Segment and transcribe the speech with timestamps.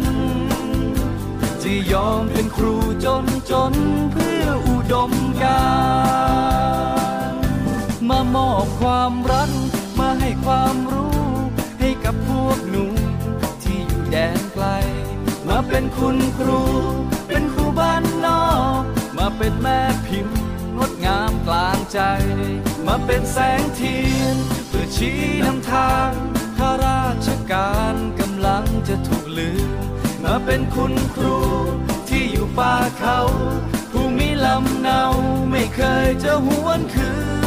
[0.00, 0.02] น
[1.62, 3.74] จะยอมเป็นครูจนจน
[4.12, 5.66] เพื่ออุดมกา
[7.30, 7.34] ร
[8.08, 9.50] มามอบความรัก
[9.98, 11.20] มาให้ความรู้
[11.80, 12.84] ให้กับพวกหนู
[13.62, 14.66] ที่อยู่แดนไกล
[15.48, 16.60] มาเป็นคุณครู
[17.28, 18.46] เป็นครูบ้านนอ
[18.80, 18.82] ก
[19.18, 20.38] มาเป็นแม่พิมพ์
[20.76, 22.00] งดงามกลางใจ
[22.86, 24.36] มาเป็นแสงเทียน
[24.68, 26.10] เพื่อชี้นำทาง
[26.58, 29.80] ข้าราชการก ลังจะถูกลืม
[30.24, 31.38] มาเป็นคุณครู
[32.08, 33.18] ที่อยู่ป่าเขา
[33.92, 35.02] ผู้มีลำเนา
[35.50, 37.10] ไม่เคยจะหวนคื
[37.44, 37.45] น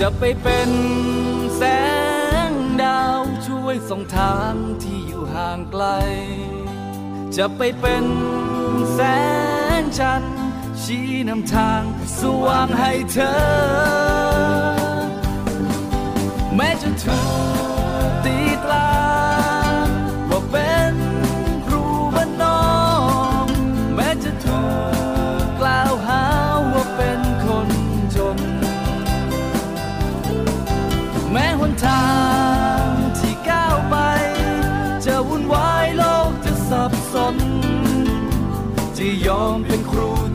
[0.00, 0.70] จะไปเป็น
[1.56, 1.62] แส
[2.50, 2.52] ง
[2.82, 5.84] ดาวช่วยส่องทางที่อยู่ห่างไกล
[7.36, 8.04] จะไปเป็น
[8.94, 9.00] แส
[9.80, 10.38] งจันทร์
[10.82, 11.82] ชี้นำทาง
[12.18, 13.34] สว่างให้เธอ
[16.56, 17.20] แม้จะถู
[18.08, 18.95] กตีตรา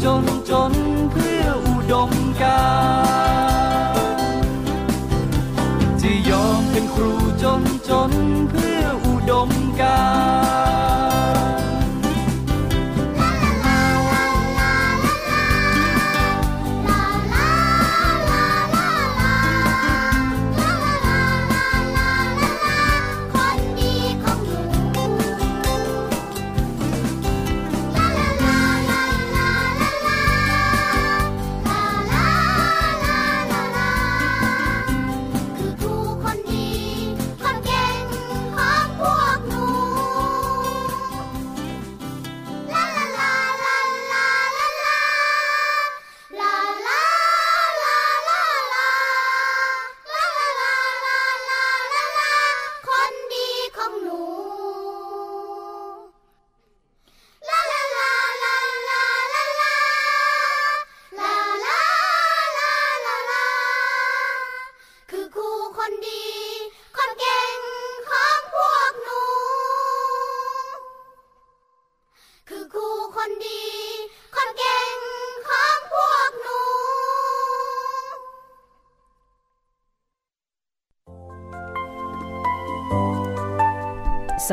[0.03, 0.73] จนจน
[1.11, 2.63] เพื่ออุดมกา
[3.93, 3.97] ร
[6.01, 7.13] จะยอมเป็นครู
[7.43, 8.11] จนจน
[8.49, 10.01] เพื่ออุดมกา
[10.69, 10.70] ร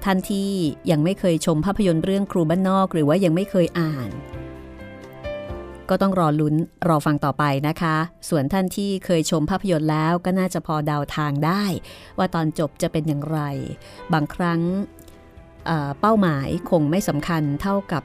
[0.04, 0.50] ท่านที่
[0.92, 4.10] ยังไม่เคยชมภาพยนตร์เรื่องครูบ้านนอก หรือว่ายังไม่เคยอ่าน
[5.90, 6.56] ก็ต้องรอลุ้น
[6.88, 7.96] รอฟังต่อไปนะคะ
[8.30, 11.64] ส่วนท่านที่เคยชมภาพยนตร์แล้วก็น่าจะพอเดาทางได้
[12.18, 13.40] ว่าตอนจบจะเป็นอย่างไร
[14.14, 14.62] บางครั้ง
[15.66, 18.04] เเป้าหมายคงไม่สำคัญเท่ากับ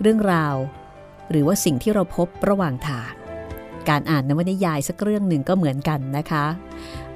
[0.00, 0.56] เรื่องราว
[1.30, 3.12] หรือว่าสิ่งที่เราพบระหว่างทาง
[3.88, 6.44] การอ่านนวนิยายสักเรื่องหนึ่งก็เหมือนกันนะคะ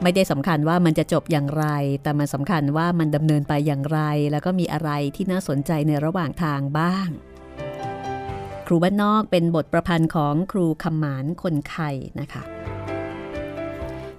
[0.02, 1.67] ไม่ได้สำคัญว่ามันจะจบอย่างไร
[2.02, 4.00] แต่มันสำคัญว่ามันดำเนินไปอย่างไร
[4.32, 7.08] แล้วก็มีอะไรที่น่าสนใจในระหว่างทางบ้าง
[8.66, 11.90] ครูบ้านนอกเป็นบทประพันธ์ของครูคำหมานคนไข่
[12.20, 12.42] นะคะ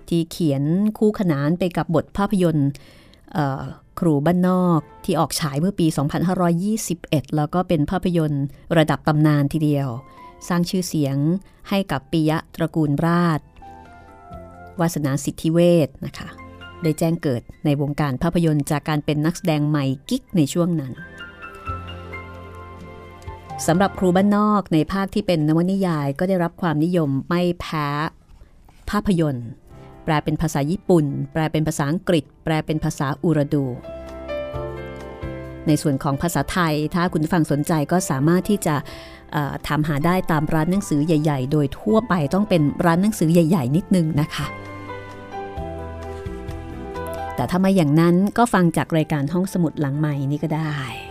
[0.07, 0.63] ที่เขียน
[0.97, 2.69] คู่ขนานไปกับบทภาพยนตร์
[3.99, 5.87] ครูบ้านนอกที่ออกฉายเมื่อปี
[6.61, 8.45] 2521 แล้วก็เป็นภาพยนตร์
[8.77, 9.87] ระดับตำนานทีเดียว
[10.47, 11.17] สร้างชื่อเสียง
[11.69, 13.39] ให้กับปิยะตระกูลราช
[14.79, 16.27] วาสนาสิทธิเวศนะคะ
[16.83, 20.93] ได้แจ้งเกิดในวงการภาพยนตร์จากการเป็นนักแสดงใหม่กิ๊กในช่วงนั้น
[23.65, 27.87] สำหรับครูบ้านนอกในภาคที่เป็นนวนิยายก็ได้รับความนิยมไม่แพ้
[28.89, 29.47] ภาพยนตร์
[30.03, 33.65] แปลเป็นภาษาญี่ปุ่น แปลเป็นภาษาอังกฤษ แปลเป็นภาษาอูรดู
[35.67, 38.75] ในส่วนของภาษาไทย ถ้าคุณฟังสนใจก็สามารถที่จะ
[39.67, 44.45] ทำหาได้ตามร้านหนังสือใหญ่ ๆ โดยทั่วไปต้องเป็นร้านหนังสือใหญ่ ๆ นิดนึงนะคะ
[47.35, 51.06] แต่ถ้าไม่อย่างนั้นก็ฟังจากรายการห้องสมุดหลังใหม่นี่ก็ได้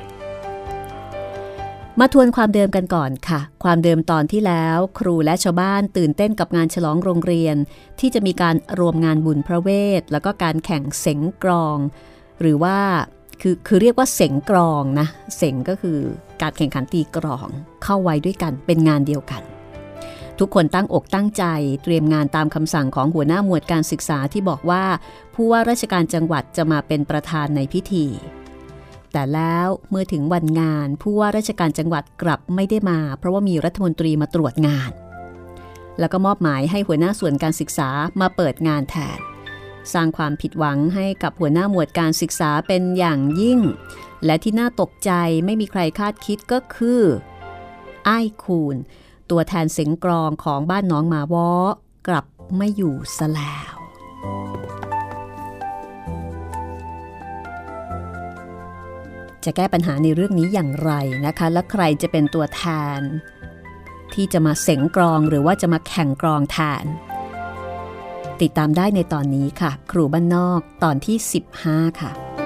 [2.00, 7.56] มาทวนความเดิมกันก่อนค่ะ ความเดิมตอนที่แล้ว ครูและชาวบ้านตื่นเต้นกับงานฉลองโรงเรียน
[8.00, 9.68] ที่จะมีการรวมงานบุญพระเว
[10.00, 11.78] ท แล้วก็การแข่งเสงกรอง
[12.40, 12.78] หรือว่า
[13.42, 15.98] คือคือเรียกว่าเสงกรองนะเสงก็คือ
[16.42, 17.48] การแข่งขันตีกรอง
[17.84, 19.42] เข้าไว้ด้วยกันเป็นงานเดียวกัน
[20.38, 21.44] ทุกคนตั้งอกตั้งใจ
[21.82, 24.84] เตรียมงานตามคำสั่งของหัวหน้าหมวดการศึกษาที่บอกว่า
[25.34, 28.06] ผู้ว่าราชการจังหวัดจะมาเป็นประธานในพิธี
[29.18, 34.90] แต่แล้วเมื่อถึงวันงานผู้ว่าราชการจังหวัดกลับไม่ได้มา เพราะว่ามีรัฐมนตรีมาตรวจงาน
[35.98, 37.88] แล้วก็มอบหมายให้หัวหน้าส่วนการศึกษา
[38.20, 39.18] มาเปิดงานแทน
[39.92, 43.60] สร้างความผิดหวังให้กับหัวหน้าหมวดการศึกษาเป็นอย่างยิ่ง
[44.24, 45.10] และที่น่าตกใจ
[45.44, 47.02] ไม่มีใครคาดคิดก็คือ
[48.04, 48.76] ไอ้คูน
[49.30, 51.50] ตัวแทนเสียงกรองของบ้านน้องหมาวอ
[52.08, 52.26] กลับ
[52.56, 53.74] ไม่อยู่ซะแล้ว
[59.46, 60.92] จะแก้ปัญหาในเรื่องนี้อย่างไร
[61.26, 62.64] นะคะ และใครจะเป็นตัวแท
[62.98, 63.00] น
[64.14, 66.84] ที่จะมาเสงกรองหรือว่าจะมาแข่งกรองแทน
[68.40, 71.16] ติดตามได้ในตอนนี้ค่ะ ครูบ้านนอกตอนที่
[71.58, 72.45] 15 ค่ะ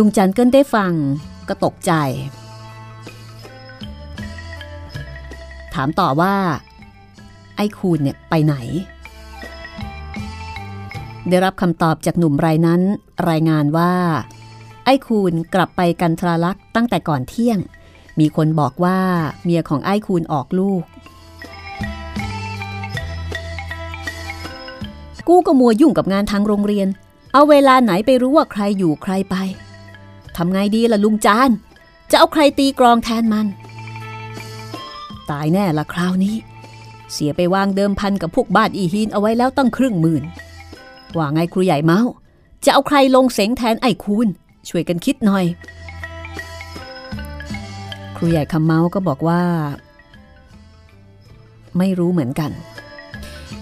[0.00, 0.92] ลุงจันเกิลได้ฟัง
[1.48, 1.92] ก็ตกใจ
[5.74, 6.34] ถามต่อว่า
[7.56, 8.54] ไอ้คูณเนี่ยไปไหน
[11.28, 12.80] ได้รับคำตอบจากหนุ่มรายนั้น
[13.28, 13.92] รายงานว่า
[14.84, 17.58] ไอ้คูณกลับไปกันทราลักษ์ตั้งแต่ก่อนเที่ยง
[18.20, 18.98] มีคนบอกว่า
[19.44, 20.82] เมียของไอ้คูณออกลูก
[25.28, 26.88] กูก็มัวยุ่งกับงานทางโรงเรียน
[27.32, 29.36] เอาเวลาไหนไปรู้ว่าใครอยู่ใครไป
[30.40, 31.50] ทำไงดีล่ะลุงจาน
[32.10, 33.46] จะเอาใครตีกรองแทนมัน
[35.30, 36.34] ตายแน่ละคราวนี้
[37.12, 40.24] เสียไปวางเดิมพันกับพวกบ้านอีฮีนเอาไว้แล้วตั้งครึ่งหมื่น
[41.16, 42.00] ว่าไงครูใหญ่เมา
[42.64, 44.28] จะเอาใครลงเสงแทนไอ้คูณ
[44.68, 45.44] ช่วยกันคิดหน่อย
[48.16, 49.42] ครูใหญ่คำเมาส์ก็บอกว่า
[51.78, 52.50] ไม่รู้เหมือนกัน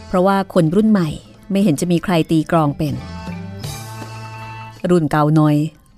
[0.06, 1.09] เพราะว่าคนรุ่นใหม่
[1.50, 2.95] ไม่เห็นจะมีใครตีกลองเป็น
[4.90, 5.56] รุ่นเก่าหน่อย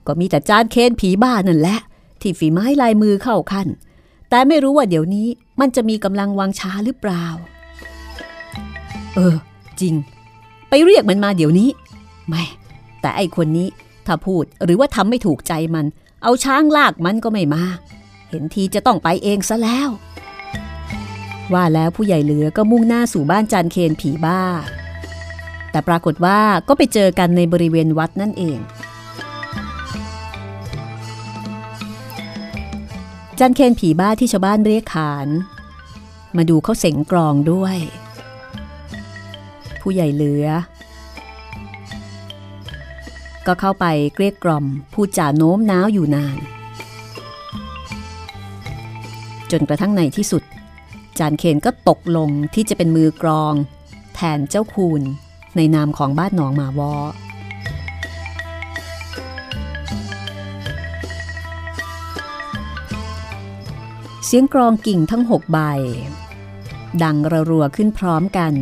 [0.08, 1.78] ก็มีแต่จานเคนผีบ้านั่นแหละ
[2.20, 3.68] ที่ฝีไม้ลายมือเข้าขั้น
[4.30, 5.28] แต่ไม่รู้ว่าเดี๋ยวนี้
[5.60, 7.24] มันจะมีกำลังวังช้าหรือเปล่า
[9.14, 9.36] เออ
[9.80, 9.94] จริง
[10.68, 11.70] ไปเรียกมันมาเดี๋ยวนี้
[12.28, 12.44] ไม่
[13.00, 13.68] แต่ไอคนนี้
[14.06, 15.86] ถ้าพูดหรือว่าทำไม่ถูกใจมัน
[16.22, 17.64] เอาช้างลากมันก็ไม่มา
[18.30, 19.88] เห็นทีจะต้องไปเองซะแล้ว
[21.52, 24.40] ว่าแล้วผู้ใหญ่เหลือก็มุ่งหน้าสู่บ้านจันเคนผีบ้า
[25.70, 26.38] แต่ปรากฏว่า
[26.68, 28.58] ก็ไปเจอกันในบริเวณวัดนั่นเอง
[33.40, 35.28] จันเคนผีบ้าที่ชาวบ้านเรียกขาน
[36.36, 37.76] มาดูเขาเสงกรองด้วย
[39.80, 40.46] ผู้ใหญ่เหลือ
[43.46, 46.38] ก็เข้าไปเกลี้ยกล่อมพูดจาโน้มน้าวอยู่นาน
[49.50, 50.42] จนกระทั่งในที่สุด
[51.18, 53.54] จานเคนก็ตกลงที่จะเป็นมือกรอง
[54.14, 55.02] แทนเจ้าคูณ
[55.56, 56.92] ในนามของบ้านหนองหมาวอ
[64.30, 65.58] เสียงกรองกิ่งทั้งหกใบ
[67.02, 68.52] ดังระรัวขึ้นพร้อมกัน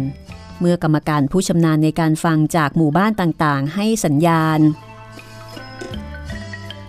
[0.61, 4.61] เมื่อกรรมการผู้ชำนาญในการฟังจากหมู่บ้านต่างๆ ให้สัญญาณ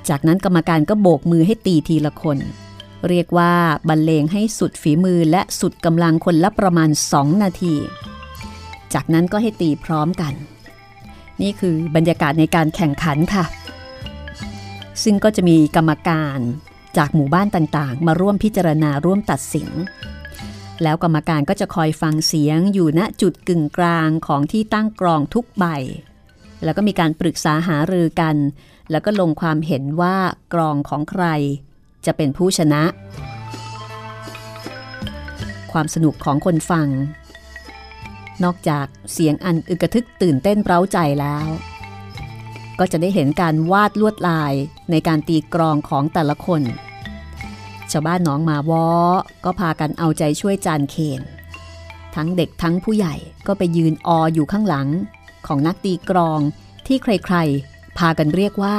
[0.09, 2.37] จากนั้นกรรมการก็โบกมือให้ตีทีละคน
[3.07, 3.53] เรียกว่า
[3.89, 7.75] บรรเลงให้สุดฝีมือและสุดกำลังคนละประมาณ 2 นาที
[8.93, 10.33] จากนั้นก็ให้ตีพร้อมกัน
[11.41, 13.45] นี่คือบรรยากาศในการแข่งขันค่ะ
[15.03, 16.39] ซึ่งก็จะมีกรรมการ
[16.97, 19.69] จากหมู่บ้านต่างๆ มาร่วมพิจารณาร่วมตัดสิน
[20.83, 25.65] แล้วกรรมการก็จะคอยฟังเสียงอยู่ณจุดกึ่งกลางของที่ตั้งกรองทุกใบ
[26.63, 28.35] แล้วก็มีการปรึกษาหารือกัน
[28.91, 30.17] แล้วก็ลงความเห็นว่า
[30.53, 31.25] กรองของใคร
[32.05, 32.83] จะเป็นผู้ชนะ
[35.71, 36.87] ความสนุกของคนฟัง
[38.43, 41.45] นอกจากเสียงอันอึกระทึกตื่นเต้นเร้าใจแล้ว
[42.79, 44.53] ก็จะได้เห็นการวาดลวดลาย
[44.91, 46.61] ในการตีกรองของแต่ละคน
[47.91, 48.85] ชาวบ้านหนองมาวอ
[49.43, 51.21] ก็พากันเอาใจช่วยจานเคน
[52.15, 53.15] ทั้งเด็กทั้งผู้ใหญ่
[53.47, 54.87] ก็ไปยืนอออยู่ข้างหลัง
[55.47, 56.39] ของนักตีกรอง
[56.87, 58.75] ที่ใครๆ พากันเรียกว่า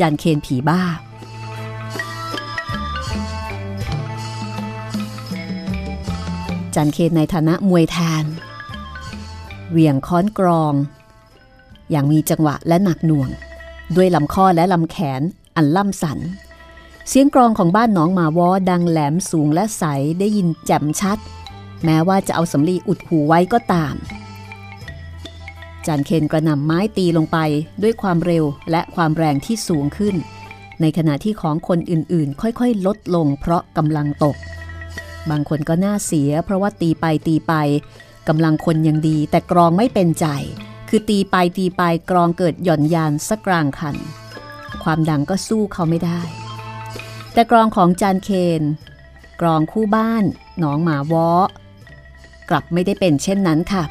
[0.00, 0.82] จานเคนผีบ้า
[6.74, 8.24] จันเคนในฐานะมวยแทน
[9.70, 10.74] เหวี่ยงค้อนกรอง
[11.90, 13.30] อย่างมีจังหวะและหนักหน่วง
[13.96, 15.22] ด้วยลำข้อและลำแขน
[15.56, 16.18] อันล่ำสัน
[17.08, 19.84] เสียงกรองของบ้านหนองหมาวอดังแหลมสูงและใส
[20.18, 21.18] ได้ยินแจ่มชัด
[21.84, 23.94] แม้ว่าจะเอาสำลีอุดหูไว้ก็ตาม
[25.86, 27.38] จานเคนกระหน่ำไม้ตีลงไป
[27.82, 30.14] ด้วยความเร็วและความแรงที่สูงขึ้น
[30.80, 34.36] ในขณะที่ของคนอื่นๆ ค่อยๆ ลดลงเพราะกำลังตก
[35.30, 37.52] บางคนก็น่าเสีย เพราะว่าตีไปตีไป
[38.28, 40.26] กำลังคนยังดีแต่กรองไม่เป็นใจ
[40.88, 43.96] คือตีไปตีไปกรองเกิดหย่อนยานสักกลางคัน
[44.82, 46.20] ความดังก็สู้เขาไม่ได้
[47.34, 48.62] แต่กรองของจานเคน
[49.40, 50.24] กรองคู่บ้าน
[50.58, 51.28] หนองหมาวอ
[52.50, 53.84] กลับไม่ได้เป็นเช่นนั้นค่ะ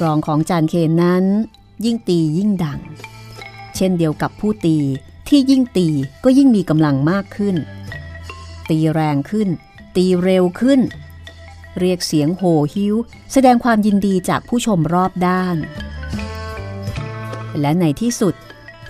[0.00, 1.24] กรองของจานเคนนั้น
[1.84, 2.80] ยิ่งตียิ่งดัง
[3.76, 4.78] เช่นเดียวกับผู้ตี
[5.28, 5.88] ที่ยิ่งตี
[6.24, 7.56] ก็ยิ่งมีกำลังมากขึ้น
[8.70, 9.48] ตีแรงขึ้น
[9.96, 10.80] ตีเร็วขึ้น
[11.78, 12.94] เรียกเสียงโห่หิ้ว
[13.32, 15.56] แสดงความยินดีจากผู้ชมรอบด้าน
[17.60, 18.34] และในที่สุด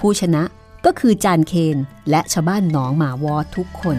[0.01, 0.43] ผู้ชนะ
[0.85, 1.77] ก็คือจานเคน
[2.11, 3.97] และชาวบ้านหนองหมาวอทุกคน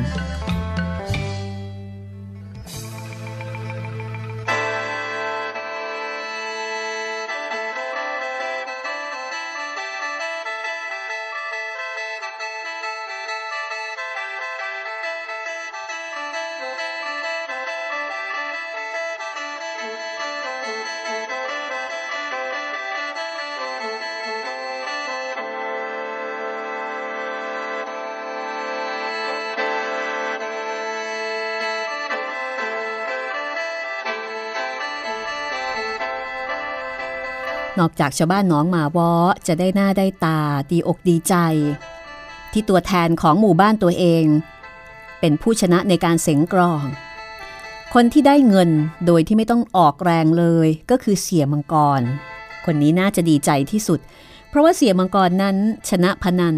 [37.79, 39.11] นอกจากชาวบ้านหนองหมาวอ
[39.47, 40.39] จะได้หน้าได้ตา
[40.71, 41.35] ดีอกดีใจ
[42.51, 44.25] ที่ตัวแทนของหมู่บ้านตัวเอง
[45.19, 46.83] เป็นผู้ชนะในการเสงกรอง
[47.93, 48.69] คนที่ได้เงิน
[49.05, 52.01] โดยที่ไม่ต้องออกแรงเลยก็คือเสียมังกร
[52.65, 53.99] คนนี้น่าจะดีใจที่สุด
[54.49, 55.55] เพราะว่าเสียมังกรนั้น
[55.89, 56.55] ชนะพนัน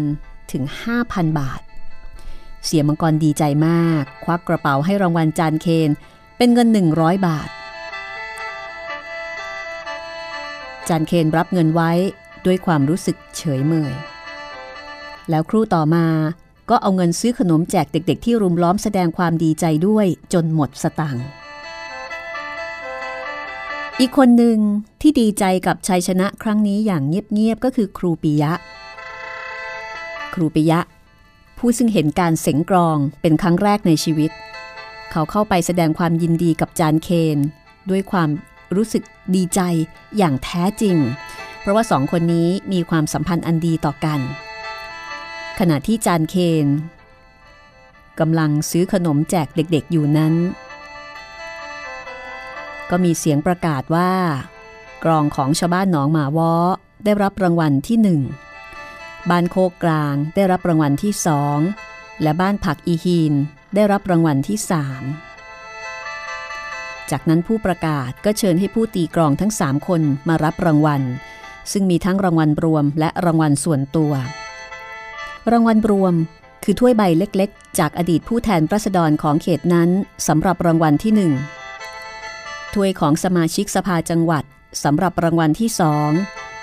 [0.52, 0.62] ถึง
[1.00, 1.60] 5,000 บาท
[2.66, 5.90] เสียมังกรดีใจมาก ควักกระเป๋าให้รางวัลจานเคน
[6.36, 7.48] เป็นเงิน 100 บาท
[10.88, 11.92] จานเคนรับเงินไว้
[12.46, 13.94] ด้วยความรู้สึกเฉยเมย
[15.30, 16.06] แล้วครู่ต่อมา
[16.70, 21.26] ก็เอาเงินซื้อขนมแจกเด็กๆ ที่รุมล้อมแสดงความดีใจด้วยจนหมดสตังค์
[24.00, 24.58] อีกคนหนึ่ง
[25.00, 28.52] ที่ดีใจกับชัยชนะครั้งนี้อย่างเงียบๆก็คือครูปิยะ
[30.34, 30.80] ครูปิยะ
[31.58, 34.30] ผู้ซึ่งเห็นการเสงกรองเป็นครั้งแรกในชีวิต
[35.10, 37.38] เขาเข้าไปแสดงความยินดีกับจานเคน
[37.90, 38.28] ด้วยความ
[38.76, 39.02] รู้สึก
[39.34, 39.60] ดีใจ
[40.16, 40.96] อย่างแท้จริง
[41.60, 44.20] เพราะว่าสองคนนี้มีความสัมพันธ์อันดีต่อกัน
[45.58, 46.66] ขณะที่จานเคน
[48.20, 50.34] กำลังซื้อขนมแจกเด็กๆอยู่นั้น
[52.90, 54.12] ก็มีเสียงประกาศว่า
[55.04, 56.52] กรองของชาวบ้านหนองหมาวอ
[57.04, 58.20] ได้รับรางวัลที่หนึ่ง
[59.30, 61.58] บ้านโคกกลางได้รับรางวัลที่สอง
[62.22, 63.34] และบ้านผักอีฮีน
[63.74, 65.02] ได้รับรางวัลที่สาม
[67.10, 71.02] จากนั้นผู้ประกาศก็เชิญให้ผู้ตีกรองทั้งสามคนมารับรางวัล
[71.72, 74.12] ซึ่งมีทั้งรางวัลรวมและรางวัลส่วนตัว
[75.52, 76.14] รางวัลรวม
[76.64, 79.90] คือถ้วยใบเล็กๆ จากอดีตผู้แทนรัษฎรของเขตนั้น
[80.28, 81.32] สำหรับรางวัลที่หนึ่ง
[82.74, 84.44] ถ้วยของสมาชิกสภาจังหวัด
[84.84, 86.10] สำหรับรางวัลที่สอง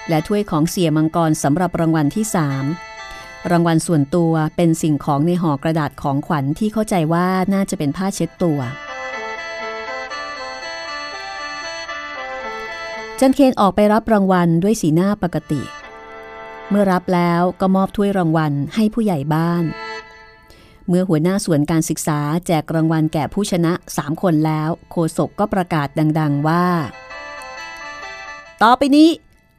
[0.09, 2.63] และถ้วยของเสียมังกรสำหรับรางวัลที่สาม
[3.51, 8.59] รางวัลส่วนตัวเป็นสิ่งของในห่อกระดาษของขวัญที่เข้าใจว่าน่าจะเป็นผ้าเช็ดตัว
[13.23, 15.61] จันเคนออกไปรับรางวัลด้วยสีหน้าปกติ
[16.69, 19.63] เมื่อรับแล้วก็มอบถ้วยรางวัลให้ผู้ใหญ่บ้าน
[20.87, 25.87] เมื่อหัวหน้าส่วนการศึกษาแจกรางวัลแก่ผู้ชนะสามคนแล้ว โคศกก็ประกาศ
[26.19, 26.65] ดัง ๆว่า
[28.63, 29.09] ต่อไปนี้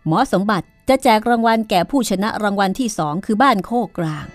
[0.06, 4.26] หมอสมบัติจะแจกรางวัลแก่ผู้ชนะรางวัลที่สองคือบ้านโคกกลาง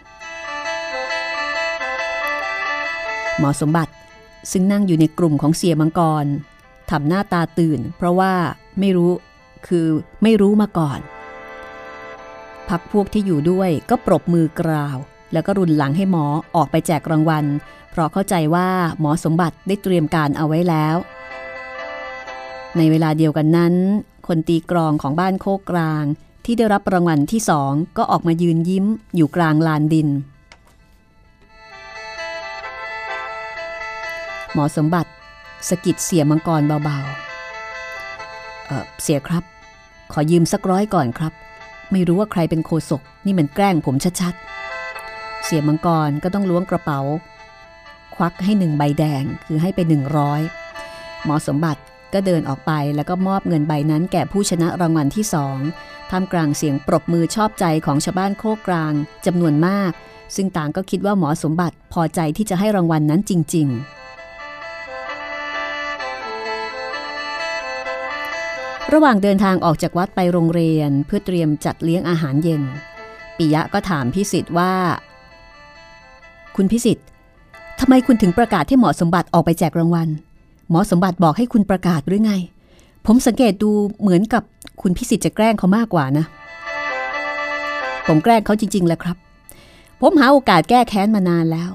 [3.40, 3.94] หมอสมบัติ
[4.52, 6.26] ซึ่งนั่งอยู่ในกลุ่มของเสียมังกร
[6.92, 8.34] ทำหน้าตาตื่น เพราะว่า
[8.80, 9.12] ไม่รู้
[9.68, 9.88] คือ
[10.24, 11.00] ไม่รู้มาก่อน
[12.70, 14.98] พักพวกที่อยู่ด้วยก็ปรบมือกราว
[15.34, 17.46] แล้วก็รุนหลังให้หมอออกไปแจกรางวัล
[17.92, 20.96] เพราะเข้าใจว่าหมอสมบัติได้เตรียมการเอาไว้แล้ว
[22.78, 23.74] ในเวลาเดียวกันนั้น
[24.28, 26.04] คนตีกรองของบ้านโคกกลาง
[26.46, 28.86] ที่ได้รับรางวัลที่สองก็ออกมายืนยิ้ม
[29.16, 30.10] อยู่กลางลานดิน
[34.54, 35.12] หมอสมบัติ
[35.70, 37.27] สกิดเสียมังกรเบาๆ
[38.68, 39.44] เออเสียครับ
[40.12, 41.34] ขอยืมสักร้อยก่อนครับ
[41.92, 47.00] ไม่รู้ว่าใครเป็นโคศกนี่มันแกล้งผมชัดๆ เสียมังกรก็ต้องล้วงกระเป๋า
[48.16, 50.42] ควักให้หนึ่งใบแดงคือให้ไปหนึ่งร้อย
[51.24, 51.82] หมอสมบัติ
[52.14, 55.58] ก็เดินออกไปแล้วก็มอบเงินใบนั้นแก่ผู้ชนะรางวัลที่สอง
[56.10, 58.94] ท่ามกลางเสียงปรบมือชอบใจของชาวบ้านโคกกลาง
[59.26, 59.92] จำนวนมาก
[60.36, 63.97] ซึ่งต่างก็คิดว่าหมอสมบัติพอใจที่จะให้รางวัลนนั้นจริง ๆ
[68.94, 72.62] ระหว่างเดินทางออกจากวัดไปโรงเรียนเพื่อเตรียมจัดเลี้ยงอาหารเย็น
[73.38, 74.74] ปิยะก็ถามพิสิทธิ์ว่า
[76.56, 77.06] คุณพิสิทธิ์
[77.80, 80.10] ทำไมคุณถึงประกาศให้หมอสมบัติออกไปแจกรางวัล
[80.70, 82.34] หมอสมบัติบอกให้คุณประกาศหรือไง
[83.06, 83.72] ผมสังเกตดู
[84.02, 84.44] เหมือนกับ
[84.82, 86.26] คุณพิสิทธิ์จะแกล้งเขามากกว่านะ
[88.08, 89.18] ผมแกล้งเขาจริง ๆ แหละครับ
[90.02, 91.72] ผมหาโอกาสแก้แค้นมานานแล้ว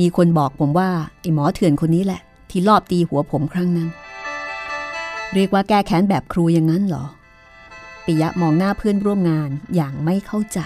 [0.00, 0.88] มีคนบอกผมว่า
[1.20, 3.88] ไอ้หมอเถื่อนคนนี้แหละ ที่ลอบตีหัวผมครั้งนั้น
[5.34, 7.04] เรียกว่าแก้แค้นแบบครูอย่างนั้นเหรอ
[8.04, 10.60] ปิยะมองหน้าเพื่อนร่วมงานอย่างไม่เข้าใจ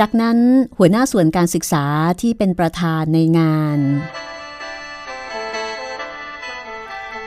[0.00, 0.38] จากนั้น
[0.78, 1.84] หัวหน้าส่วนการศึกษา
[2.20, 3.78] ที่เป็นประธานในงาน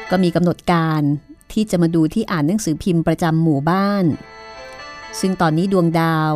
[0.10, 1.02] ก็มีกำหนดการ
[1.52, 4.06] ที่จะมาดูที่อ่านหนังสือพิมพ์ประจำหมู่บ้าน
[5.20, 6.34] ซึ่งตอนนี้ดวงดาว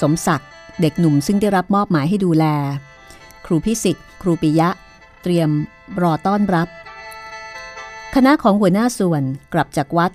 [0.00, 2.44] สมศักดิ์เด็กหนุ่มซึ่งได้รับมอบหมายให้ดูแล
[3.46, 4.68] ครูพิสิทธิ์ ครูปิยะ
[5.22, 5.50] เตรียม
[6.00, 6.68] รอต้อนรับ
[8.14, 10.12] คณะของหัวหน้าส่วนกลับจากวัด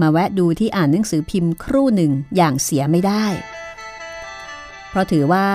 [0.00, 3.26] มาแวะดูที่อ่านหนังสือพิมพ์ครู่หนึ่งอย่างเสียไม่ได้
[4.88, 5.48] เพราะถือว่า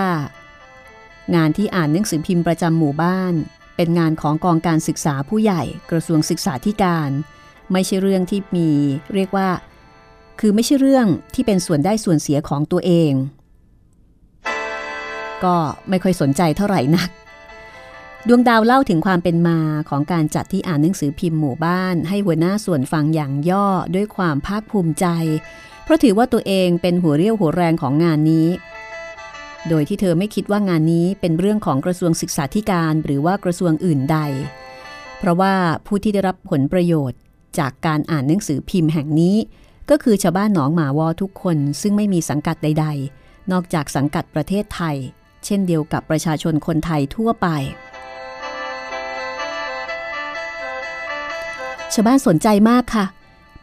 [1.36, 3.34] งานที่อ่านหนังสือพิมพ์ประจำหมู่บ้าน
[3.82, 7.10] เป็นงานของกองการศึกษาผู้ใหญ่กระทรวงศึกษาธิการ
[7.72, 8.70] ไม่ใช่เรื่องที่มี
[9.16, 9.50] เรียกว่า
[10.40, 13.12] คือไม่ใช่เรื่องที่เป็นส่วนได้ส่วนเสียของตัวเอง
[15.44, 15.56] ก็
[15.90, 17.10] ไม่ค่อยสนใจเท่าไหร่นัก
[18.28, 25.06] ดวงดาวเล่าถึงความเป็นมาของการจัดที่อ่านหนังสือพิมพ์หมู่บ้าน ให้หัวหน้าส่วนฟังอย่างย่อด้วยความภาคภูมิใจ
[25.84, 28.48] เพราะถือว่าตัวเองเป็นหัวเรี่ยวหัวแรงของงานนี้
[29.68, 34.20] โดยที่เธอไม่คิดว่างานนี้เป็นเรื่องของกระทรวงศึกษาธิการหรือว่ากระทรวงอื่นใด
[35.20, 35.54] เพราะว่า
[35.86, 37.20] ผู้ที่ได้รับผลประโยชน์
[37.60, 39.36] จากการอ่านหนังสือพิมพ์แห่งนี้
[39.90, 44.96] ก็คือชาวบ้านหนองหมาวอทุกคนซึ่งไม่มีสังกัดใด ๆ นอกจากสังกัดประเทศไทย
[45.46, 47.48] เช่นเดียวกับประชาชนคนไทยทั่วไป
[51.94, 53.06] ชาวบ้านสนใจมากค่ะ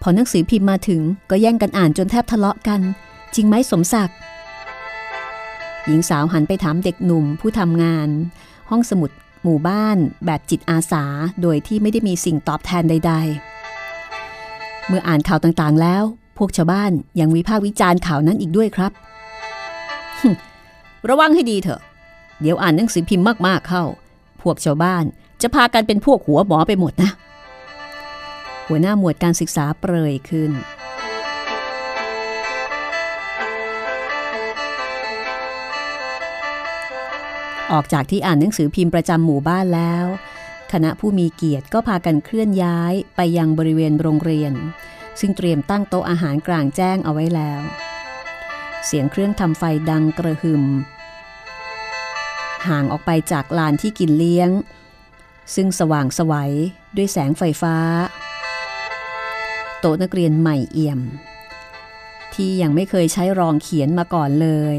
[0.02, 2.80] พอหนังสือพิมพ์มาถึงก็แย่งกันอ่านจนแทบทะเลาะกัน
[3.34, 4.16] จริงไหมสมศักดิ์
[5.86, 8.08] หญิงสาวหันไปถามเด็กหนุ่มผู้ทำงาน
[8.70, 9.10] ห้องสมุด
[9.42, 9.96] หมู่บ้าน
[10.26, 11.04] แบบจิตอาสา
[11.42, 13.12] โดยที่ไม่ได้มีสิ่งตอบแทนใด
[14.00, 16.02] ๆ เมื่ออ่านข่าวต่างๆแล้ว
[16.38, 18.92] พวกชาวบ้านยังวิพากษ์วิจารณ์ข่าวนั้นอีกด้วยครับ
[21.08, 21.80] ระวังให้ดีเถอะ
[22.40, 23.84] เดี๋ยวอ่านหนังสือพิมพ์มากๆเข้า
[24.42, 25.04] พวกชาวบ้าน
[25.42, 27.10] จะพากันเป็นพวกหัวหมอไปหมดนะ
[28.68, 30.50] หัวหน้าหมวดการศึกษาเปรยขึ้น
[37.72, 40.06] ออกจากที่อ่านหนังสือพิมพ์ประจำหมู่บ้านแล้ว
[40.72, 44.52] คณะผู้มีเกียรติก็พากันเคลื่อนย้ายไปยังบริเวณโรงเรียน
[45.20, 47.60] ซึ่งเตรียมตั้งโต๊ะอาหารกลางแจ้งเอาไว้แล้ว
[48.86, 50.64] เสียงเครื่องทำไฟดังกระหึ่ม
[52.68, 54.50] ห่างออกไปจากลานที่กินเลี้ยง
[55.54, 56.52] ซึ่งสว่างสวัย
[56.96, 57.76] ด้วยแสงไฟฟ้า
[59.80, 61.00] โต๊ะนักเรียนใหม่เอี่ยม
[62.34, 64.76] ที่ยังไม่เคยใช้รองเขียนมาก่อนเลย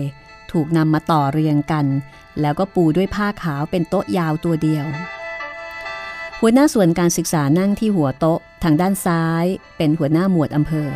[0.51, 1.85] ถูกนำมาต่อเรียงกัน
[2.41, 4.85] แล้วก็ปูด้วยผ้าขาวเป็นโต๊ะยาวตัวเดียว
[6.39, 9.45] หัวหน้าส่วนการศึกษานั่งที่หัวโต๊ะทางด้านซ้าย
[9.77, 10.89] เป็นหัวหน้าหมวดอำเภอ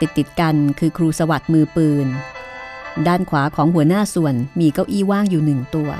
[0.00, 2.06] ติดติดกันคือครูสวัสด์มือปืน
[3.06, 5.90] ด้านขวาของหัวหน้าส่วนมีเก้าอี้ว่างอยู่หนึ่งตัว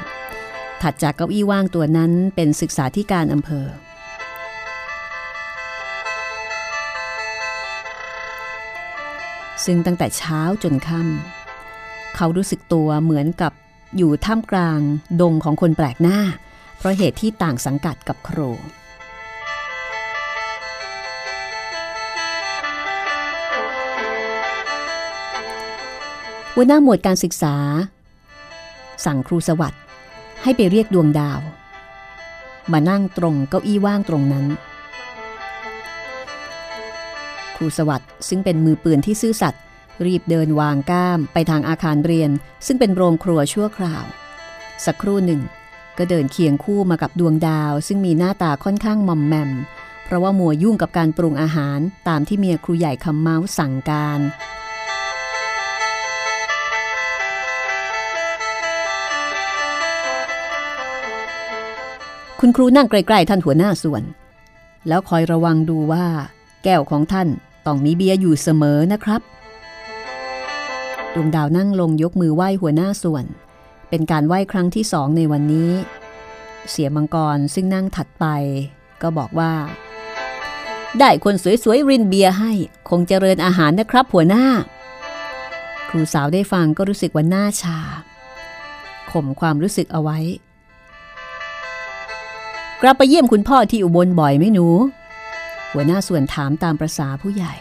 [0.82, 3.66] ถัดจากเก้าอี้ว่างตัวนั้นเป็นศึกษาธิการอำเภอ
[9.64, 11.37] ซึ่งตั้งแต่เช้าจนค่ำ
[12.20, 13.52] เขารู้สึกตัวเหมือนกับ
[13.96, 14.80] อยู่ท่ามกลาง
[15.20, 16.18] ดงของคนแปลกหน้า
[16.78, 18.50] เพราะเหตุที่ต่างสังกัดกับครู
[26.54, 27.54] หัวหน้าหมวดการศึกษา
[29.04, 29.82] สั่งครูสวัสด์
[30.42, 31.40] ให้ไปเรียกดวงดาว
[32.72, 34.46] มานั่งตรงเก้าอี้ว่างตรงนั้น
[37.56, 39.62] ครูสวัสด์ซึ่งเป็นมือปืนที่ซื่อสัตย์
[40.06, 42.30] รีบเดินวางก้ามไปทางอาคารเรียน
[42.66, 44.04] ซึ่งเป็นโรงครัวชั่วคราว
[44.84, 45.42] สักครู่หนึ่ง
[45.98, 49.50] ก็เดินเคียงคู่มากับดวงดาว ซึ่งมีหน้าตาค่อนข้างมอมแมม
[50.04, 54.20] เพราะว่ามัวยุ่งกับการปรุงอาหารตามที่เมียครูใหญ่คำเมาส์สั่งการ
[62.40, 64.02] คุณครูนั่งใกล้ๆท่านหัวหน้าส่วน
[64.88, 66.06] แล้วคอยระวังดูว่า
[66.64, 67.28] แก้วของท่าน
[67.66, 69.20] ต้องมีเบียร์อยู่เสมอนะครับ
[71.14, 73.24] ดวงดาวนั่งลงยกมือไหว้หัวหน้าส่วน
[73.90, 75.72] เป็นการไหว้ครั้งที่สองในวันนี้
[76.70, 78.24] เสียมังกรซึ่งนั่งถัดไป
[79.02, 79.52] ก็บอกว่า
[80.98, 82.52] ได้คนสวยๆรินเบียร์ให้
[82.88, 84.44] คงเจริญอาหารนะครับหัวหน้า
[85.88, 87.78] ครูสาวได้ฟังก็รู้สึกว่าหน้าชา
[89.10, 90.18] ข่มความรู้สึกเอาไว้
[92.82, 94.66] กลับไปเยี่ยมคุณพ่อที่อุบลบ่อยไหมหนู
[95.72, 97.54] หัวหน้าส่วนถามตามประษาผู้ใหญ่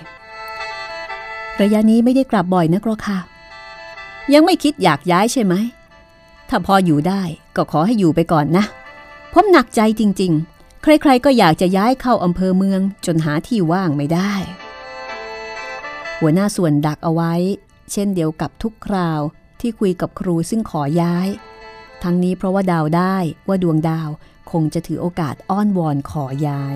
[1.61, 3.19] ระยะนี้ไม่ได้กลับบ่อยนักหรอกค่ะ
[4.33, 5.53] ยังไม่คิดอยากย้ายใช่ไหม
[6.49, 7.21] ถ้าพออยู่ได้
[7.55, 8.65] ก็ขอให้อยู่ไปก่อนนะ
[9.33, 14.33] ผมหนักใจจริงๆ ใครๆก็อยากจะย้ายเข้าอำเภอเมืองจนหาที่ว่างไม่ได้
[16.19, 17.33] หัวหน้าส่วนดักเอาไว้
[17.91, 19.21] เช่นเดียวกับทุกคราว
[19.59, 21.27] ที่คุยกับครูซึ่งขอย้าย
[22.03, 23.15] ทั้งนี้เพราะว่าดาวได้
[23.47, 24.09] ว่าดวงดาว
[24.51, 26.75] คงจะถือโอกาสอ้อนวอนขอย้าย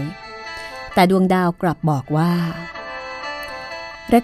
[0.94, 2.32] แต่ดวงดาวกลับบอกว่า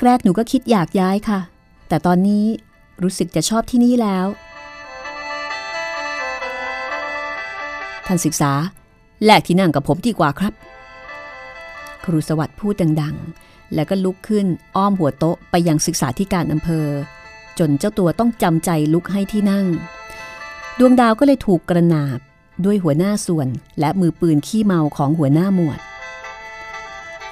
[0.05, 1.39] แรก ๆ หนูก็คิดอยากย้ายค่ะ
[1.87, 2.45] แต่ตอนนี้
[3.03, 4.27] รู้สึกจะชอบที่นี่แล้ว
[8.07, 8.51] ท่านศึกษา
[9.25, 10.53] แลกที่นั่งกับผมดีกว่าครับ
[12.03, 16.87] ครูสวัสดิ์พูดดังๆ แล้วก็ลุกขึ้นอ้อมหัวโต๊ะไปยังศึกษาธิการอำเภอ
[17.59, 19.65] จนเจ้าตัวต้องจำใจลุกให้ที่นั่ง
[20.79, 22.19] ดวงดาวก็เลยถูกกระนาบ
[22.65, 23.47] ด้วยหัวหน้าส่วน
[23.79, 25.79] และมือปืนขี้เมาของหัวหน้าหมวด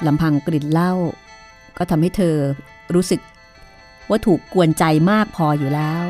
[0.06, 0.94] ลำพังกลิ่นเหล้า
[1.78, 2.36] ก็ทำให้เธอ
[2.94, 3.20] รู้สึก
[4.10, 6.04] ว่าถูกกวนใจมากพออยู่แล้ว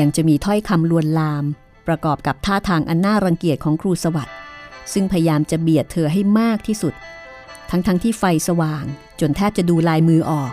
[0.00, 1.44] ยังจะมีถ้อยคำลวนลาม
[1.86, 4.36] ประกอบกับท่าทางอันน่ารังเกียจของครูสวัสด์
[4.92, 6.94] ซึ่งพยายามจะเบียดเธอให้มากที่สุด
[7.70, 8.84] ทั้งๆทที่ไฟสว่าง
[9.20, 10.52] จนแทบจะดูลายมือออก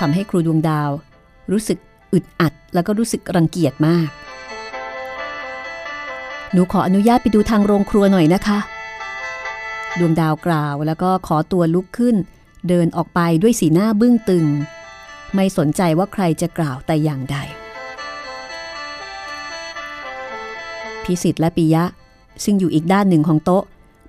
[0.00, 0.90] ทำให้ครูดวงดาว
[1.50, 1.78] รู้สึก
[2.12, 4.08] อึดอัดแล้วก็รู้สึกรังเกียจมาก
[6.52, 8.58] หนูขออนุญาตไปดูทางโรงครัวหน่อยนะคะ
[9.98, 12.16] ดวงดาวกล่าวแล้วก็ขอตัวลุกขึ้น
[12.68, 14.46] เดินออกไปด้วยสีหน้าบึ้งตึง
[15.34, 17.36] ไม่สนใจว่าใครจะกล่าวแต่อย่างใด
[21.04, 21.84] พิสิทธิ์และปิยะ
[22.44, 23.64] ซึ่งอยู่อีกด้านหนึ่งของโต๊ะ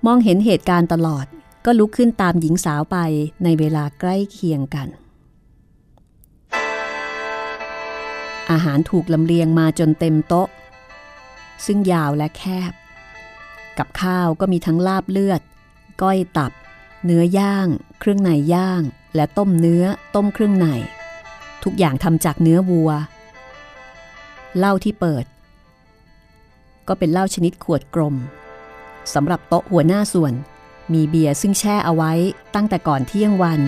[0.06, 1.26] มองเห็นเหตุการณ์ตลอด
[1.64, 2.96] ก็ลุกขึ้นตามหญิงสาวไป
[3.44, 4.88] ในเวลาใกล้เคียงกัน
[8.50, 10.48] อาหารถูกลำเลียงมาจนเต็มโต๊ะ
[11.66, 12.72] ซึ่งยาวและแคบ
[13.78, 15.40] กับข้าวก็มีทั้งลาบเลือด
[16.02, 16.52] ก้อยตับ
[17.06, 17.68] เนื้อย่าง
[18.00, 18.82] เครื่องในย่าง
[19.14, 20.66] และต้มเนื้อ ต้มเครื่องใน
[21.64, 22.90] ทุกอย่างทำจากเนื้อวัว
[24.58, 25.24] เหล้าที่เปิด
[26.88, 28.14] ก็เป็นเหล้าชนิดขวดกลม
[29.14, 30.32] สำหรับโต๊ะหัวหน้าส่วน
[30.92, 32.12] มีเบียร์ซึ่งแช่เอาไว้
[32.54, 33.60] ตั้งแต่ก่อนเที่ยงวัน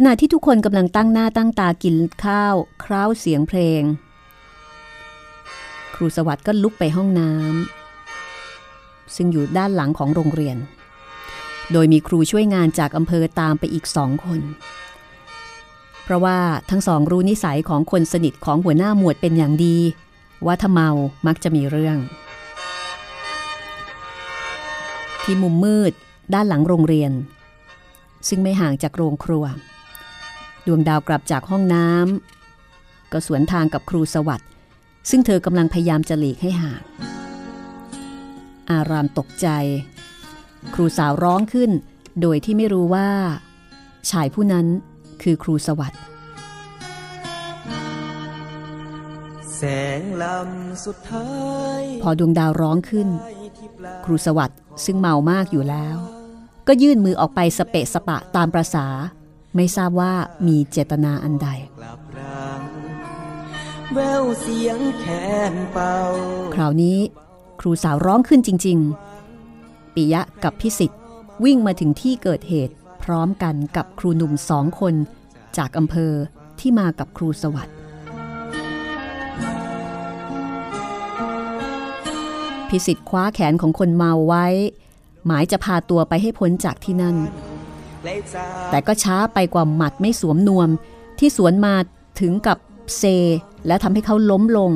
[0.00, 3.82] ขณะที่ทุกคนกำลังตั้งหน้าตั้งตากินข้าว คร้าวเสียงเพลง
[5.94, 10.56] ครูสวัสด์ก็ลุกไปห้องน้ำซึ่งอยู่ด้านหลังของโรงเรียน
[11.72, 14.40] โดยมีครูช่วยงานจากอำเภอตามไปอีกสองคน
[16.04, 16.38] เพราะว่า
[16.70, 19.78] ทั้งสองรู้นิสัยของคนสนิทของหัวหน้าหมวดเป็นอย่างดี
[20.46, 20.90] ว่าถ้าเมา
[21.26, 21.98] มักจะมีเรื่อง
[25.22, 25.92] ที่มุมมืด
[26.34, 27.12] ด้านหลังโรงเรียน
[28.28, 29.46] ซึ่งไม่ห่างจากโรงครัว
[30.68, 34.48] ดวงดาวกลับจากห้องน้ำก็สวนทางกับครูสวัสด์
[35.10, 36.82] ซึ่งเธอกำลังพยายามจะหลีกให้ห่าง
[38.70, 39.48] อารามตกใจ
[40.74, 41.70] ครูสาวร้องขึ้น
[42.20, 43.08] โดยที่ไม่รู้ว่า
[44.10, 44.66] ชายผู้นั้น
[45.22, 46.00] คือครูสวัสด์
[49.56, 49.62] แส
[50.00, 51.30] งลำสุดท้า
[51.78, 53.08] ยพอดวงดาวร้องขึ้น
[54.04, 55.96] ครูสวัสด์ซึ่งเมามากอยู่แล้ว
[56.66, 58.86] ก็ยื่นมือออกไปสเปะสปะตามประษา
[59.56, 60.12] ไม่ทราบว่า
[60.46, 61.48] มีเจตนาอันใด
[63.94, 65.06] แววเสียงแค
[65.52, 65.54] น
[66.52, 66.98] เคราวนี้
[67.60, 68.78] ครูสาวร้องขึ้นจริง
[69.36, 71.00] ๆ ปิยะกับพิสิทธิ์
[71.44, 74.94] วิ่งมาถึงที่เกิดเหตุพร้อมกันกับครูหนุ่มสองคน
[75.56, 76.12] จากอำเภอ
[76.60, 77.76] ที่มากับครูสวัสด์
[82.68, 84.46] พิสิทธิ์คว้าแขนของคนเมาไว้
[85.26, 87.16] หมายจะพาตัวไปให้พ้นจากที่นั่น
[88.70, 90.68] แต่ก็ช้าไปกว่าหมัดไม่สวมนวม
[91.18, 91.74] ที่สวนมา
[92.20, 92.58] ถึงกับ
[92.98, 93.04] เซ
[93.66, 94.70] และทำให้เขาล้มลง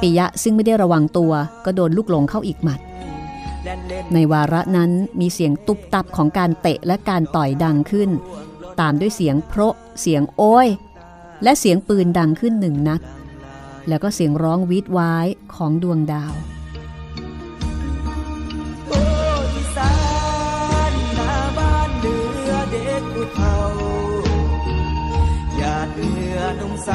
[0.00, 1.32] ปิยะซึ่งไม่ได้ระวังตัว
[1.64, 2.80] ก็โดนลูกหลงเข้าอีกหมัด
[4.14, 8.10] ในวาระนั้นมีเสียงตุบตับของการเตะและการต่อยดังขึ้น
[8.80, 10.68] ตามด้วยเสียงเพราะเสียงโอ้ย
[11.42, 13.00] และเสียงปืนดังขึ้นหนึ่งนัด
[13.88, 16.32] แล้วก็เสียงร้องวีดว้ายของดวงดาว
[26.84, 26.90] เศ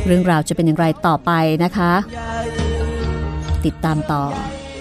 [0.00, 1.30] ษเรื่องราวจะเป็นอย่างไรต่อไป
[1.64, 2.38] นะคะใหญ่
[3.64, 4.22] ติดตามต่อ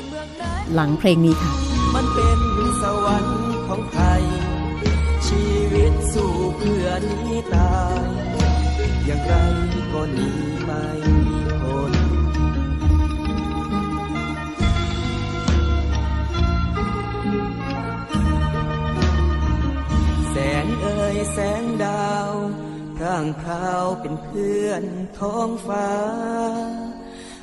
[0.09, 1.51] เมืองนั้นหลังเพลงนี้ค่ะ
[1.95, 2.39] มันเป็น
[2.81, 4.05] สวรรค์ของใคร
[5.27, 8.03] ชีวิตสู้เพื่อหนี้ตาย
[9.05, 9.33] อย่างไร
[9.93, 10.29] ก็หนี
[10.65, 10.83] ไม่
[11.59, 11.93] พ้น
[20.29, 22.31] แสงเอ่ยแสงดาว
[22.99, 24.83] พร่างพราวเป็นเพื่อน
[25.19, 25.91] ท้องฟ้า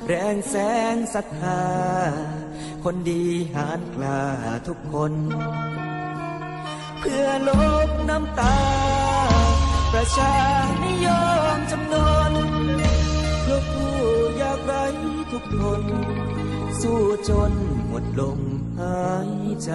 [0.07, 0.55] แรงแส
[0.93, 1.63] งศรัทธา
[2.83, 4.23] คนดีหานกล้า
[4.67, 5.13] ทุกคน
[6.99, 7.49] เพื่อล
[7.87, 8.59] บน้ำตา
[9.91, 10.35] ประชา
[10.83, 11.07] นิย
[11.55, 11.95] มจำน
[12.31, 12.33] น
[13.41, 13.95] เพื่อผู้
[14.41, 14.85] ยากไร้
[15.31, 15.83] ทุกคน
[16.81, 17.53] สู้จน
[17.87, 18.39] หมดลม
[18.79, 19.31] หาย
[19.63, 19.71] ใจ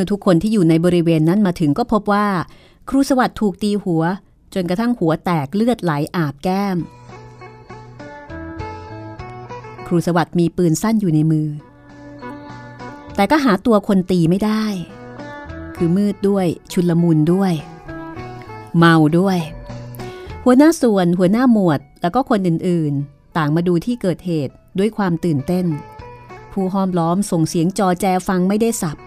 [0.00, 2.26] มื่อทุกคนที่อยู่ในบริเวณนั้นมาถึงก็พบว่า
[2.88, 4.02] ครูสวัสด์ถูกตีหัว
[4.54, 6.76] จนกระทั่งหัวแตกเลือดไหลอาบแก้ม
[9.86, 11.48] ครูสวัสด์มีปืนสั้นอยู่ในมือ
[13.16, 14.64] แต่ก็หาตัวคนตีไม่ได้
[15.76, 17.52] คือมืดด้วยชุลมุนด้วย
[18.78, 19.38] เมาด้วย
[20.44, 25.66] หัวหน้าส่วนหัวหน้าหมวดแล้วก็คนอื่นๆ ต่างมาดูที่เกิดเหตุด้วยความตื่นเต้น
[26.52, 28.98] ผู้ห้อมล้อมส่งเสียงจอแจฟังไม่ได้สับ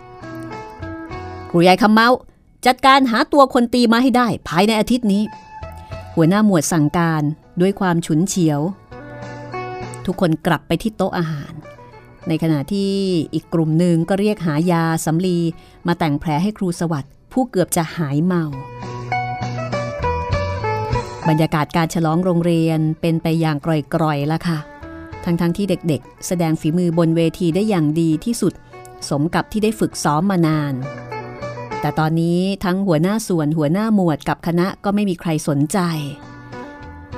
[1.55, 2.09] ครูใหญ่คำเมา
[2.65, 5.23] จัดการหาตัวคนตีมาให้ได้ภายในอาทิตย์นี้
[6.15, 7.23] หัวหน้าหมวดสั่งการ
[7.61, 8.59] ด้วยความฉุนเฉียว
[10.05, 11.53] ทุกคนกลับไปที่โต๊ะอาหาร
[12.27, 12.91] ในขณะที่
[13.33, 15.37] อีกกลุ่มหนึ่งก็เรียกหายาสำลี
[15.87, 18.43] มาแต่งแผลให้ครูสวัสด์ผู้เกือบจะหายเมา
[21.27, 23.67] บรรยากาศการฉลองโรงเรียนเป็นไปอย่างก
[24.01, 24.59] ร่อยๆละค่ะ
[25.23, 28.53] ทั้งๆทที่เด็กๆ แสดงฝีมือบนเวทีได้อย่างดีที่สุด
[29.09, 30.75] สมกับที่ได้ฝึกซ้อมมานาน
[31.83, 35.79] แต่ตอนนี้ทั้งหัวหน้าส่วนหัวหน้าหมวดกับคณะก็ไม่มีใครสนใจ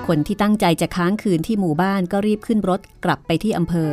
[0.08, 3.92] คนที่ตั้งใจจะค้างคืนที่หมู่บ้านก็รีบขึ้นรถกลับไปที่อำเภอ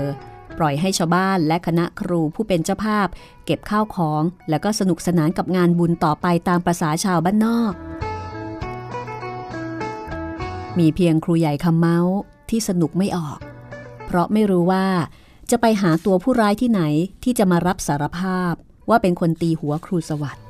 [0.59, 3.09] ปล่อยให้ชาวบ้านและคณะครูผู้เป็นเจ้าภาพ
[3.45, 7.73] เก็บข้าวของ แล้วก็สนุกสนานกับงานบุญต่อไปตามประษาชาวบ้านนอก
[10.79, 12.17] มีเพียงครูใหญ่คำเมาส์
[12.51, 13.39] ที่สนุกไม่ออก
[14.07, 14.87] เพราะไม่รู้ว่า
[15.51, 16.83] จะไปหาตัวผู้ร้ายที่ไหน
[17.25, 18.55] ที่จะมารับสารภาพ
[18.89, 20.42] ว่าเป็นคนตีหัวครูสวัสด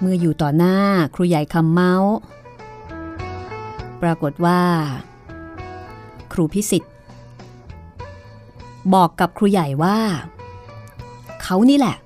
[0.00, 0.76] เมื่ออยู่ต่อหน้า
[1.14, 2.14] ครูใหญ่คำเมาส์
[4.02, 4.60] ปรากฏว่า
[6.32, 6.92] ครูพิสิทธิ์
[8.94, 9.98] บอกกับครูใหญ่ว่า
[11.42, 11.96] เขานี่แหละ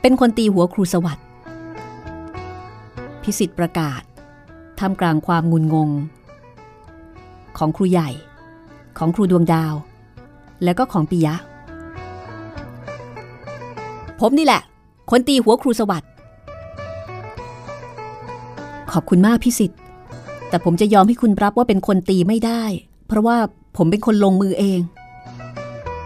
[0.00, 1.26] เป็นคนตีหัวครูสวัสด์
[3.22, 4.00] พิสิทธิ์ประกาศ
[4.80, 5.90] ทำกลางความงุนงง
[7.58, 8.10] ของครูใหญ่
[8.98, 9.74] ของครูดวงดาว
[10.64, 11.34] แล้วก็ของปิยะ
[14.20, 14.62] ผมนี่แหละ
[15.10, 16.10] คนตีหัวครูสวัสด์
[18.92, 19.78] ขอบคุณมากพิสิทธิ์
[20.48, 22.62] แต่ผมจะยอมให้คุณรับว่าเป็นคนตีไม่ได้
[23.06, 23.36] เพราะว่า
[23.76, 24.80] ผมเป็นคนลงมือเอง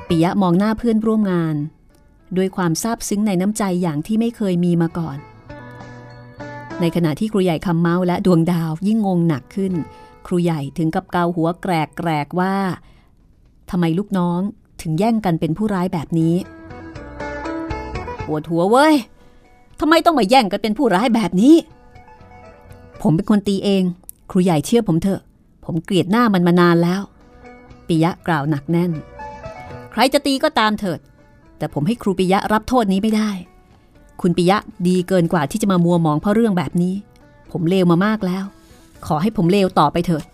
[0.09, 1.57] ปิยะมองหน้าเพื่อนร่วมงาน
[2.37, 5.19] ด้วยความซาบซึ้งในน้ำใจอย่างที่ไม่เคยมีมาก่อน
[6.81, 9.73] ในขณะที่ครูใหญ่คำเมาและดวงดาวยิ่งงงหนักขึ้น
[10.27, 12.55] ครูใหญ่ถึงกับเกาหัวแกรกแกรกว่า
[13.71, 14.41] ทำไมลูกน้อง
[14.83, 16.35] ถึงแย่งกันเป็นผู้ร้ายแบบนี้
[18.27, 18.95] ปวดหัวเว้ย
[19.81, 21.55] ทำไมต้องมาแย่งกันเป็นผู้ร้ายแบบนี้
[23.03, 23.83] ผมเป็นคนตีเอง
[24.31, 25.21] ครูใหญ่เชื่อผมเถอะ
[25.65, 27.03] ผมเกลียดหน้ามันมานานแล้ว
[27.87, 28.93] ปิยะกล่าวหนักแน่น
[29.93, 31.01] ใครจะตีก็ตามเถิด
[31.59, 33.31] แต่ผมให้ครูปิยะรับโทษนี้ไม่ได้
[34.21, 36.95] คุณปิยะดีเกินกว่าที่จะมามัวมองเพราะเรื่องแบบนี้
[37.53, 38.45] ผมเลวมามากแล้ว
[39.07, 40.25] ขอให้ผมเลวต่อไปเถิด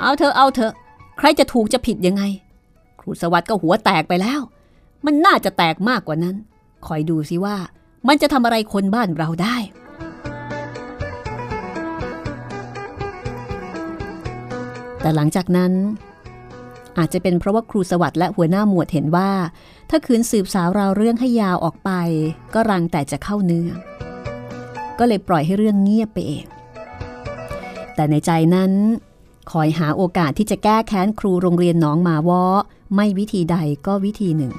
[0.00, 0.72] เอาเถอะเอาเถอะ
[1.18, 2.22] ใครจะถูกจะผิดยังไง
[3.00, 4.40] ครูสวัสด์ก็หัวแตกไปแล้ว
[5.06, 6.36] มันน่าจะแตกมากกว่านั้น
[6.86, 7.56] คอยดูสิว่า
[8.08, 9.56] มันจะทำอะไรคนบ้านเราได้
[15.02, 15.72] แต่หลังจากนั้น
[16.98, 19.30] อาจจะเป็นเพราะว่าครูสวัสด์และหัวหน้าหมวดเห็นว่า
[19.90, 21.90] ถ้าคืนสืบสาวราวเรื่องให้ยาวออกไป
[22.54, 23.70] ก็รังแต่จะเข้าเนื้อ
[24.98, 26.44] ก็เลยปล่อยให้เรื่องเงียบไปเอง
[27.94, 28.72] แต่ในใจนั้น
[29.52, 32.42] คอยหาโอกาสที่จะแก้แค้นครูโรงเรียนหนองมาวอ
[32.94, 34.52] ไม่วิธีใดก็วิธีหนึ่ง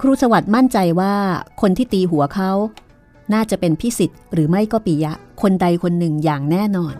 [0.00, 1.14] ครูสวัสด์มั่นใจว่า
[1.60, 2.52] คนที่ตีหัวเขา
[3.32, 6.94] น่าจะเป็นพิสิทธิ์หรือไม่ก็ปิยะ คนใดคนหนึ่งอย่างแน่นอน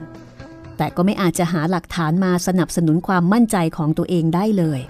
[0.77, 4.81] แต่ก็ไม่อาจจะหาหลักฐานมาสนับสนุนความมั่นใจของตัวเองได้เลย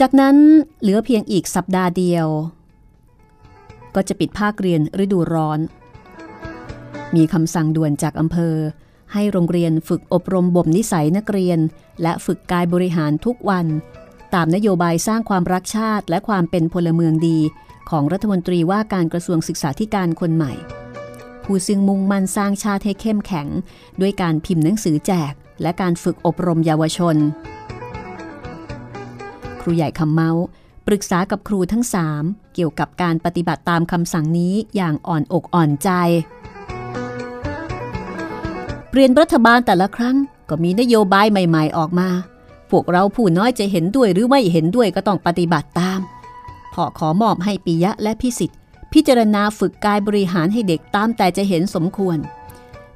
[0.00, 0.36] จากนั้น
[0.80, 2.26] เหลือเพียงอีกสัปดาห์เดียว
[3.94, 5.60] ก็จะปิดภาคเรียนฤดูร้อน
[7.14, 8.56] มีคำสั่งด่วนจากอำเภอ
[9.12, 11.58] ให้โรงเรียนฝึกอบรมบ่มนิสัยนักเรียน
[12.02, 13.66] และฝึกกายบริหารทุกวัน
[14.34, 17.38] ตามนโยบายสร้างความรักชาติและความเป็นพลเมืองดี
[17.90, 20.52] ของรัฐมนตรีว่าการกระทรวงศึกษาธิการคนใหม่
[21.44, 23.48] ผู้ซึ่งมุ่งมั่นสร้างชาติให้เข้มแข็ง
[24.00, 27.16] ด้วยการพิมพ์หนังสือแจก และการฝึกอบรมเยาวชน
[29.60, 30.30] ครูใหญ่คำเมา
[30.86, 32.22] ปรึกษากับครูทั้งสาม
[32.54, 35.90] เกี่ยวกับการปฏิบัติตามคำสั่งนี้อย่างอ่อนอกอ่อนใจ
[38.90, 40.16] เปลี่ยนรัฐบาลแต่ละครั้ง
[40.48, 42.08] ก็มีนโยบายใหม่ๆออกมา
[42.70, 46.00] พวกเราผู้น้อยจะเห็นด้วยหรือไม่เห็นด้วยก็ต้องปฏิบัติตาม
[46.74, 48.58] พอขอมอบให้ปิยะและพิสิทธิ์
[48.94, 52.18] พิจารณาฝึกกายบริหารให้เด็กตามแต่จะเห็นสมควร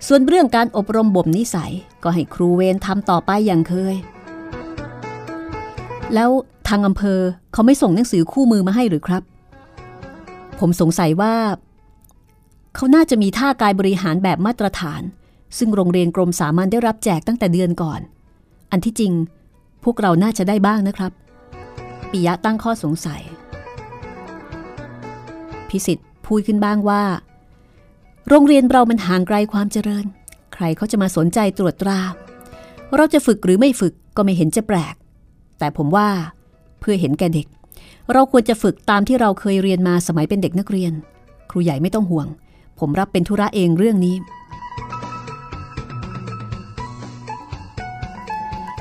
[0.07, 1.73] ส่วนเรื่องการอบรมบ่มนิสัย
[2.03, 3.97] ก็ให้ครูเวรทำต่อไปอย่างเคย
[6.15, 6.31] แล้ว
[6.69, 7.21] ทางอำเภอ
[7.53, 9.23] เขาไม่ส่งหนังสือคู่มือมาให้หรือครับ
[10.61, 11.35] ผมสงสัยว่า
[12.75, 15.03] เขาน่าจะมีท่ากายบริหารแบบมาตรฐาน
[15.59, 18.01] ซึ่งโรงเรียนกรมสามัญได้รับแจกตั้งแต่เดือนก่อน
[18.71, 19.13] อันที่จริง
[19.85, 21.13] พวกเราน่าจะได้บ้างนะครับ
[22.11, 23.23] ปิยะตั้งข้อสงสัย
[25.71, 27.03] พิสิทธิ์พูดขึ้นบ้างว่า
[28.29, 30.05] โรงเรียนเรามันห่างไกลความเจริญ
[30.55, 32.01] ใครเขาจะมาสนใจตรวจตรา
[32.97, 34.95] เราจะฝึกหรือไม่ฝึกก็ไม่เห็นจะแปลก
[35.59, 36.09] แต่ผมว่า
[36.81, 37.47] เพื่อเห็นแก่เด็ก
[38.13, 40.93] เราควรจะฝึกตามที่เราเคยเรียนมาสมัยเป็นเด็กนักเรียน
[41.51, 42.27] ครูใหญ่ไม่ต้องห่วง
[42.79, 44.17] ผมรับเป็นธุระเองเรื่องนี้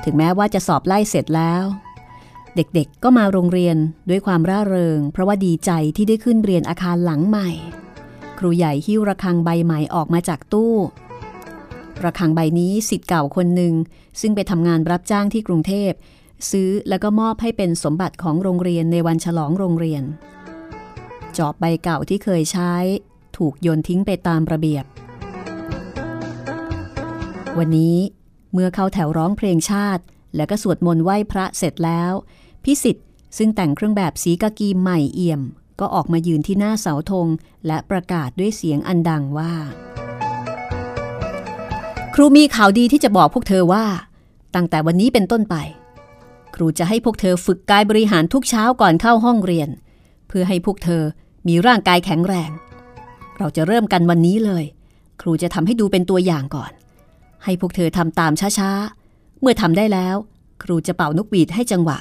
[0.03, 1.63] ถึงแม้ว่าจะสอบไล่เสร็จแล้ว
[2.57, 3.77] เด็กๆ ก็มาโรงเรียน
[4.09, 7.49] ด้วยความร่าเริง เพราะว่าดีใจที่ได้ขึ้นเรียนอาคารหลังใหม่
[8.39, 10.73] ครูใหญ่หิ้วระฆังใบใหม่ออกมาจากตู้
[12.03, 13.73] ระฆังใบนี้สิทธิ์เก่าคนหนึ่ง
[14.21, 15.91] ซึ่งไปทำงานรับจ้างที่กรุงเทพ
[16.49, 20.03] ซื้อแล้วก็มอบให้เป็นสมบัติของโรงเรียนในวันฉลองโรงเรียน
[21.37, 22.73] จอบใบเก่าที่เคยใช้
[23.37, 24.85] ถูกโยนทิ้งไปตามระเบียบ
[27.57, 27.97] วันนี้
[28.53, 30.03] เมื่อเข้าแถวร้องเพลงชาติ
[30.35, 32.13] แล้วก็สวดมนต์ไหว้พระเสร็จแล้ว
[32.67, 33.05] พิสิทธิ์
[33.37, 35.41] ซึ่งแต่งเครื่องแบบสีกากีใหม่เอี่ยม
[35.79, 37.27] ก็ออกมายืนที่หน้าเสาธง
[37.67, 39.53] และประกาศด้วยเสียงอันดังว่า
[42.13, 43.85] ครูมีข่าวดีที่จะบอกพวกเธอว่า
[44.55, 45.55] ตั้งแต่วันนี้เป็นต้นไป
[46.55, 49.69] ครูจะให้พวกเธอฝึกกายบริหารทุกเช้าก่อนเข้าห้องเรียน
[50.27, 51.03] เพื่อให้พวกเธอ
[51.47, 52.51] มีร่างกายแข็งแรง
[53.37, 54.65] เราจะเริ่มกันวันนี้เลย
[55.21, 56.71] ครูจะทำให้ดูเป็นตัวอย่างก่อน
[57.43, 60.15] ให้พวกเธอทำตามช้าๆ เมื่อทำได้แล้ว
[60.63, 61.99] ครูจะเป่านกหวีดให้จังหวะ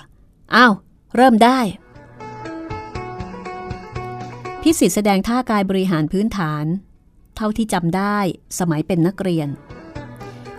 [0.54, 0.72] อ้าว
[1.16, 1.60] เริ่มได้
[4.62, 6.64] พิสิทธิ์แสดงท่ากายบริหารพื้นฐาน
[7.36, 8.18] เท่าที่จำได้
[8.58, 9.48] สมัยเป็นนักเรียน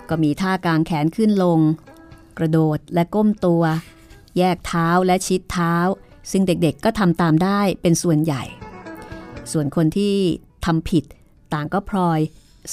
[0.09, 1.59] ก็มีท่ากางแขนขึ้นลง
[2.37, 3.63] กระโดดและก้มตัว
[4.37, 5.75] แยกเท้าและชิดเท้า
[6.31, 8.43] ซึ่งเด็กๆก็ทำตามได้เป็นส่วนใหญ่
[9.51, 10.15] ส่วนคนที่
[10.65, 11.03] ทำผิด
[11.53, 12.19] ต่างก็พลอย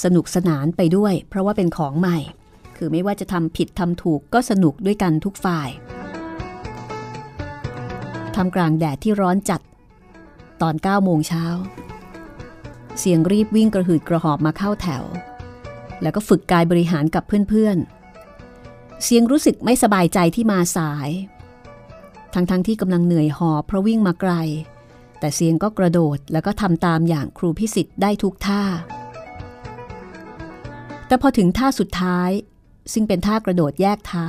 [0.03, 2.17] สนุกสนานไปด้วย เพราะว่าเป็นของใหม่
[2.75, 5.69] คือไม่ว่าจะทำผิดทำถูกก็สนุกด้วยกันทุกฝ่าย
[8.35, 9.61] ทำกลางแดดที่ร้อนจัด
[10.61, 11.45] ตอน9โมงเช้า
[12.99, 15.03] เสียงรีบวิ่งกระหืดกระหอบมาเข้าแถว
[16.01, 21.09] แล้วก็ฝึกกายบริหารกับเพื่อนๆ เสียงรู้สึกไม่สบายใจที่มาสาย
[22.33, 24.33] ทั้งๆทที่กำลังเหนื่อยหอบเพราะวิ่งมาไกล
[25.19, 28.63] แต่เสียงก็กระโดดแล้วก็ทำตามอย่างครูพิสิทธิ์ได้ทุกท่า
[31.07, 32.29] แต่พอถึงท่าสุดท้าย
[32.93, 34.27] ซึ่งเป็นท่ากระโดดแยกเท้า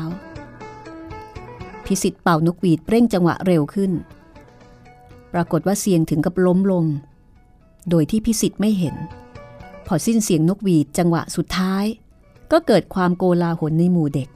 [1.87, 3.93] พิสิทธิ์เป่านกหวีดเร่งจังหวะเร็วขึ้น
[5.32, 6.84] ปรากฏว่าเสียงถึงกับล้มลง
[7.91, 8.97] โดยที่พิสิทธิ์ไม่เห็น
[9.87, 11.84] พอสิ้นเสียงนกหวีดจังหวะสุดท้าย
[12.53, 14.28] ก็เกิดความโกลาหลในหมู่เด็ก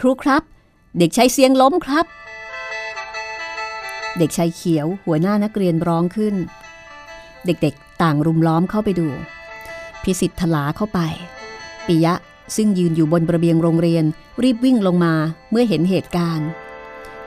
[0.00, 0.42] ครูครับ
[0.98, 2.06] เด็กชายเสียงล้มครับ
[4.20, 6.34] เด็กชายเขียวหัวหน้านักเรียนร้องขึ้น
[7.46, 9.08] เด็กๆต่างรุมล้อมเข้าไปดู
[10.02, 11.00] พิสิทธิ์ทลาเข้าไป
[11.86, 12.14] ปิยะ
[12.56, 14.04] ซึ่งยืนอยู่บนระเบียงโรงเรียน
[14.42, 15.14] รีบวิ่งลงมา
[15.50, 16.48] เมื่อเห็นเหตุการณ์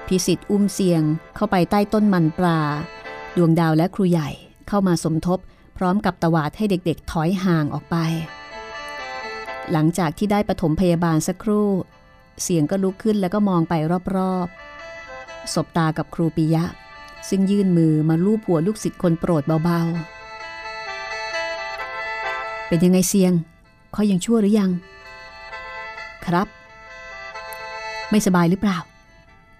[0.07, 1.03] พิสิทธิ์อุ้มเสียง
[1.35, 2.61] เข้าไปใต้ต้นมันปลา
[3.35, 4.29] ดวงดาวและครูใหญ่
[4.67, 5.39] เข้ามาสมทบ
[5.77, 7.95] พร้อมกับตวาดให้เด็กๆ ถอยห่างออกไป
[9.71, 11.69] หลังจากที่ได้ปฐมพยาบาลสักครู่
[12.43, 13.73] เสียงก็ลุกขึ้นแล้วก็มองไป
[14.15, 16.63] รอบๆ สบตากับครูปิยะ
[17.29, 23.33] ซึ่งยื่นมือมาลูบหัวลูกศิษย์คนโปรดเบาๆ เป็นยังไงเสียง
[23.93, 24.71] เขายังชั่วหรือยัง
[26.25, 26.47] ครับ
[28.09, 28.77] ไม่สบายหรือเปล่า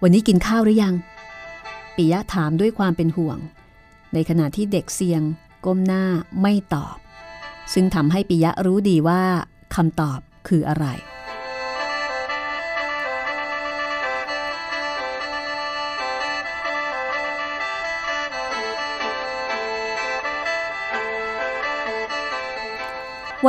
[0.02, 0.94] วันนี้กินข้าวหรือยัง
[1.96, 3.38] ปิยะถามด้วยความเป็นห่วง
[4.14, 5.22] ในขณะที่เด็กเสียง
[5.64, 6.04] ก้มหน้า
[6.40, 6.96] ไม่ตอบ
[7.72, 9.22] ซึ่งทำให้ปิยะรู้ดีว่า
[9.74, 10.86] คำตอบคืออะไร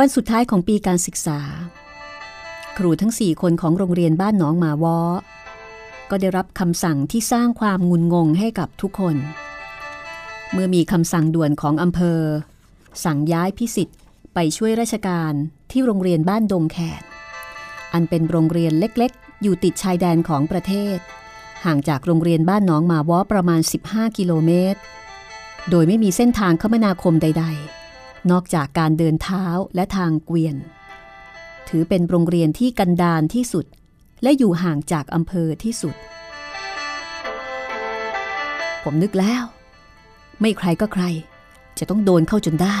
[0.02, 1.40] ันสุดท้ายของปีการศึกษา
[2.76, 4.98] ครูทั้งสี่คนของโรงเรียนบ้านหนองหมาวอ
[6.10, 9.16] ก็ได้รับคำสั่งที่สร้างความงุนงงให้กับทุกคน
[10.52, 12.20] เมื่อมีคำสั่งด่วนของอำเภอ
[13.04, 13.98] สั่งย้ายพิสิทธิ์
[14.34, 15.32] ไปช่วยราชการ
[15.70, 17.02] ที่โรงเรียนบ้านดงแขน
[17.92, 20.98] อันเป็นโรงเรียนเล็กๆ อยู่ติดชายแดนของประเทศ
[21.64, 24.80] ห่างจากโรงเรียนบ้านหนองหมาวอประมาณ 15 กิโลเมตร
[25.70, 27.75] โดยไม่มีเส้นทางคมนาคมใด ๆ
[28.30, 30.56] นอกจากการเดินเท้าและทางเกวียน
[31.68, 33.66] ถือเป็นโรงเรียนที่กันดารที่สุด
[34.22, 35.94] และอยู่ห่างจากอำเภอที่สุด
[38.82, 39.42] ผมนึกแล้ว
[40.40, 41.04] ไม่ใครก็ใคร
[41.78, 42.78] จะต้องโดนเข้าจนได้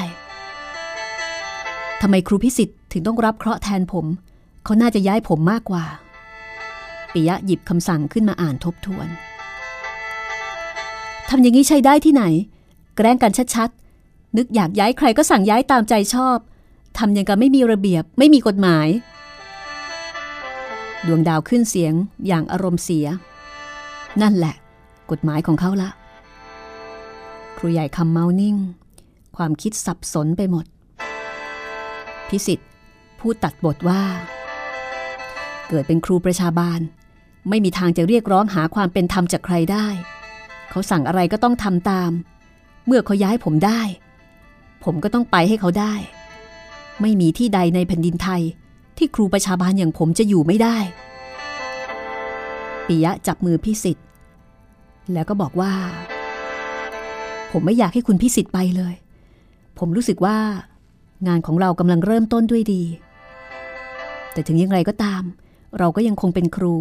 [2.00, 4.06] ทำไมครูพิสิทธิ์ถึงต้องรับเคราะห์แทนผม
[4.64, 5.84] เขาน่าจะย้ายผมมากกว่า
[7.12, 9.08] ปิยะหยิบคำสั่งขึ้นมาอ่านทบทวน
[11.28, 12.24] ทำอย่างนี้ใช้ได้ที่ไหน
[12.96, 13.85] แกล้งกันชัดๆ
[14.36, 16.38] นึกอยากย้ายใครก็สั่งย้ายตามใจชอบ
[16.98, 18.88] ทำอย่างกับไม่มีระเบียบไม่มีกฎหมาย
[21.06, 21.94] ดวงดาวขึ้นเสียง
[22.26, 23.06] อย่างอารมณ์เสีย
[24.22, 24.54] นั่นแหละ
[25.10, 25.90] กฎหมายของเขาละ
[27.58, 28.56] ครูใหญ่คำเมานิ่ง
[29.36, 30.64] ความคิดสับสนไปหมด
[32.28, 32.68] พิสิทธิ์
[33.20, 34.02] พูดตัดบทว่า
[35.68, 36.80] เกิดเป็นครูประชาบาล
[37.48, 39.86] ไม่มีทางจะเรียกร้องหาความเป็นธรรมจากใครได้
[40.70, 42.10] เขาสั่งอะไรก็ต้องทำตาม
[42.86, 43.80] เมื่อเขาย้ายผมได้
[44.84, 45.94] ผมก็ต้องไปให้เขาได้
[47.00, 48.42] ไม่มีที่ใดในแผ่นดินไทย
[48.96, 50.76] ที่ครูประชาบาลอย่างผมจะอยู่ไม่ได้
[52.86, 54.04] ปิยะจับมือพิสิทธิ์
[55.12, 55.72] แล้วก็บอกว่า
[57.52, 58.94] ผมไม่อยากให้คุณพิสิทธิ์ไปเลย
[59.78, 60.36] ผมรู้สึกว่า
[61.26, 62.82] งานของเรากำลังเริ่มต้นด้วยดี
[64.32, 65.22] แต่ถึงยังไงก็ตาม
[65.78, 66.74] เราก็ยังคงเป็นครู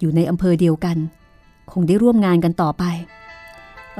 [0.00, 0.96] อยู่ในอำเภอเดียวกัน
[1.72, 2.84] คงได้ร่วมงานกันต่อไป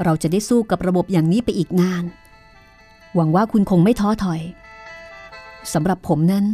[0.03, 2.03] เราจะได้สู้กับระบบอย่างนี้ไปอีกนาน
[3.15, 4.41] หวังว่าคุณคงไม่ท้อถอย
[5.73, 6.45] สำหรับผมนั้น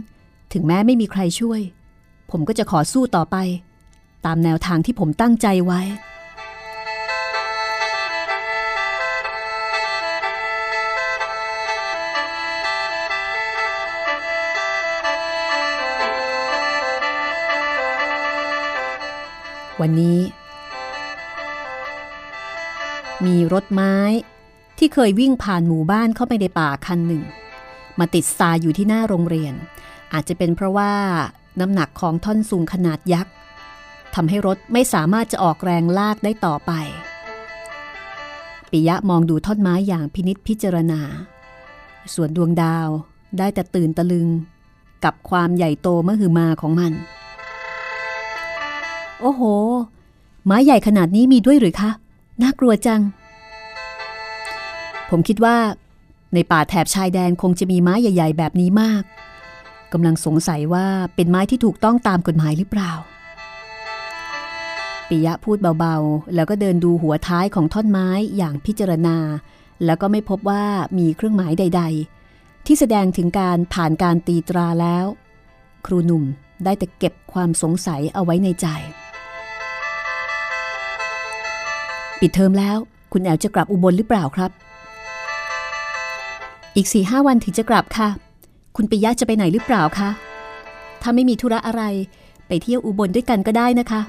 [0.54, 1.62] ถึงแม้ไม่มีใครช่วย
[2.32, 3.38] ผมก็จะขอสู้ต่อไป
[4.26, 5.82] ตามแนวทางที่ผมตั้งใจไว้
[19.82, 20.20] วันนี้
[23.26, 23.96] มีรถไม้
[24.78, 27.24] ที่เคยวิ่งผ่านหมู่บ้านเข้าไปในป่าคันหนึ่ง
[28.00, 29.54] มาติดซาอยู่ที่หน้าโรงเรียน
[30.14, 30.94] อาจจะเป็นเพราะว่า
[31.60, 33.34] น้ำหนักของท่อนสูงขนาดยักษ์
[34.16, 36.72] ทำให้รถไม่สามารถจะออกแรงลากได้ต่อไป
[38.72, 41.02] ปิยะมองดูท่อนไม้อย่างพินิษพิจารณา
[42.14, 42.88] ส่วนดวงดาว
[43.38, 44.28] ได้แต่ตื่นตะลึง
[45.04, 46.94] กับความใหญ่โตมหึมาของมัน
[49.20, 49.42] โอ้โห
[50.46, 51.92] ไม้ใหญ่ขนาดนี้มีด้วยหรือคะ
[52.42, 53.02] น่ากลัวจัง
[55.10, 55.58] ผมคิดว่า
[56.34, 59.04] ในป่าแถบชายแดนคงจะมีไม้ใหญ่ ๆ แบบนี้มาก
[59.94, 60.86] กำลังสงสัยว่า
[61.16, 62.92] เป็นไม้ที่ถูกต้องตามกฎหมายหรือเปล่า
[65.10, 69.18] ปิยะพูดเบาๆ แล้วก็เดินดูหัวท้ายของท่อนไม้อย่างพิจารณา
[69.86, 70.64] แล้วก็ไม่พบว่า
[70.98, 71.84] มีเครื่องหมายใด
[72.26, 75.06] ๆ ที่แสดงถึงการผ่านการตีตราแล้ว
[75.86, 76.24] ครูหนุ่ม
[76.64, 78.68] ได้แต่เก็บความสงสัยเอาไว้ในใจ
[82.20, 82.78] ปิดเทอมแล้ว
[83.12, 84.52] คุณแอลจะกลับอุบลหรือเปล่าครับ
[86.76, 88.10] อีกสี่ห้าวันถึงจะกลับค่ะ
[88.76, 90.10] คุณปิยะจะไปไหนหรือเปล่าคะ
[91.02, 91.84] ถ้าไม่มีธุระอะไร
[92.48, 94.02] ไปเที่ยวอุบลด้วยกันก็ได้นะคะ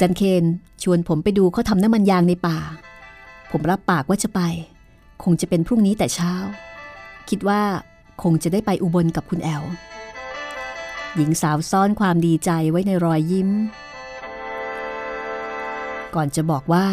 [0.04, 0.44] ันเคน
[0.82, 2.58] ชวนผมไปดูเขาทำน้ำมันยางในป่า
[3.50, 4.40] ผมรับปากว่าจะไป
[5.22, 6.32] คงจะเป็นพรุ่งนี้แต่เช้า
[7.28, 7.62] คิดว่า
[8.22, 9.64] คงจะได้ไปอุบลกับคุณแอล
[11.16, 13.50] หญิงสาวซ่อนความดีใจไว้ในรอยยิ้ม
[16.14, 16.86] ก่อนจะบอกว่า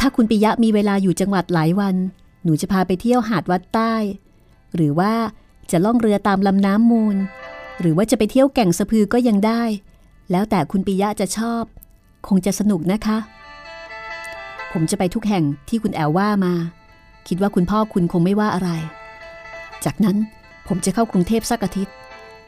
[0.00, 1.96] ถ้าคุณปิยะมีเวลาอยู่จังหวัดหลายวัน
[2.44, 3.94] หนูจะพาไปเที่ยวหาดวัดใต้
[4.74, 5.12] หรือว่า
[5.70, 7.16] จะล่องเรือตามลำน้ำมูล
[7.80, 9.62] หรือว่าจะไปเที่ยวแก่งสะพือก็ยังได้
[10.30, 11.62] แล้วแต่คุณปิยะจะชอบ
[12.28, 13.18] คงจะสนุกนะคะ
[14.72, 16.54] ผมจะไปทุกแห่งที่คุณแอลว่ามา
[17.28, 18.70] คิดว่าคุณพ่อคุณคงไม่ว่าอะไร
[19.84, 20.16] จากนั้น
[20.68, 21.94] ผมจะเข้ากรุงเทพสักอาทิตย์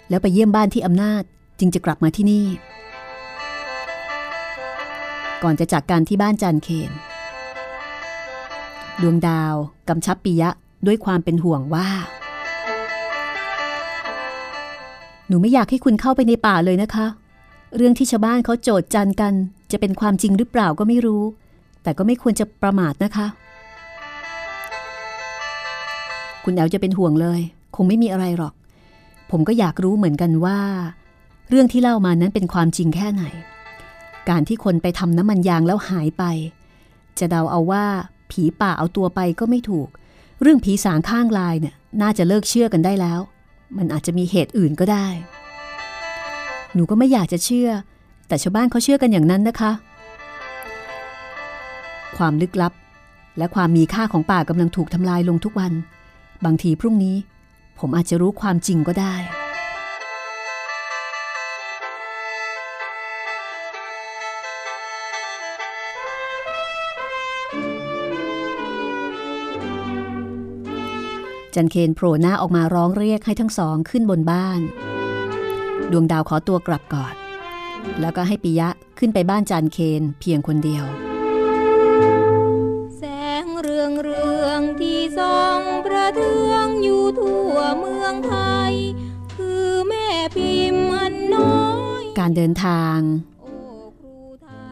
[0.08, 1.22] แล้วไปเยี่ยมบ้านที่อำนาจ
[1.58, 2.46] จึงจะกลับมาที่นี่
[5.42, 6.92] ก่อนจะจากการที่บ้านจานเคน
[9.00, 9.54] ดวงดาว
[9.88, 10.50] กำชับปิยะ
[10.86, 11.88] ด้วยความเป็นห่วงว่า
[15.28, 17.06] หนูไม่อยากให้คุณเข้าไปในป่าเลยนะคะ
[17.76, 19.34] เรื่องที่ชาวบ้านเขาโจดจันกัน
[19.72, 21.22] จะเป็นความจริงหรือเปล่าก็ไม่รู้
[21.82, 23.26] แต่ก็ไม่ควรจะประมาทนะคะ
[26.44, 27.40] คุณแอลจะเป็นห่วงเลย
[27.76, 28.54] คงไม่มีอะไรหรอก
[29.30, 30.58] ผมก็อยากรู้เหมือนกันว่า
[31.48, 33.24] เรื่องที่เล่ามานั้นเป็นความจริงแค่ไหน
[34.28, 36.24] การที่คนไปทำน้ำมันยางแล้วหายไป
[37.18, 37.84] จะเดาเอาว่า
[38.32, 39.88] ผีป่าเอาตัวไปก็ไม่ถูก
[40.42, 43.20] เรื่องผีสางข้างลายเนี่ยน่าจะเลิกเชื่อกันได้แล้ว
[43.76, 45.06] มันอาจจะมีเหตุอื่นก็ได้
[46.74, 47.70] หนูก็ไม่อยากจะเชื่อ
[48.28, 49.72] แต่ชาวบ้านเขาเชื่อกันอย่างนั้นนะคะ
[52.16, 52.72] ความลึกลับ
[53.38, 55.72] และความมีค่าของป่ากำลังถูกทำลายลงทุกวัน
[56.44, 57.16] บางทีพรุ่งนี้
[57.78, 59.14] ผมอาจจะรู้ความจริงก็ได้
[71.54, 74.60] จันเคนโผล่หน้าออกมาร้องเรียกให้ทั้งสองขึ้นบนบ้าน
[75.90, 77.14] ดวงดาวขอตัวกลับก่อน
[78.00, 80.84] แล้วก็ให้ปิยะขึ้นไปบ้านจันเคนเพียงคนเดียว
[82.98, 83.02] แส
[83.42, 88.34] งเรืองเรืองที่ส่องประเทืองอยู่ทั่วเมืองไท
[88.70, 88.72] ย
[89.34, 91.62] คือแม่พิมพ์อันน้อ
[92.00, 93.31] ย การเดินทางโอ้ครู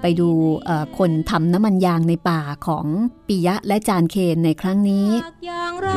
[0.00, 0.30] ไทยไปดู
[0.64, 2.86] เอ่อคนทำน้ำมันยางในป่าของ
[3.28, 5.08] ปิยะและจานเคนในครั้งนี้
[5.46, 5.90] อย่างไร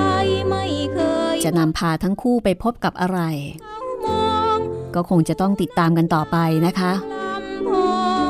[0.49, 0.99] ไม่เค
[1.33, 3.19] ยจะนำพาทั้งคู่ไปพบกับอะไร
[3.61, 4.57] เขามอง
[4.95, 7.95] ก็คงจะต้องติดตามกันต่อไปนะคะลำพอ
[8.27, 8.29] ง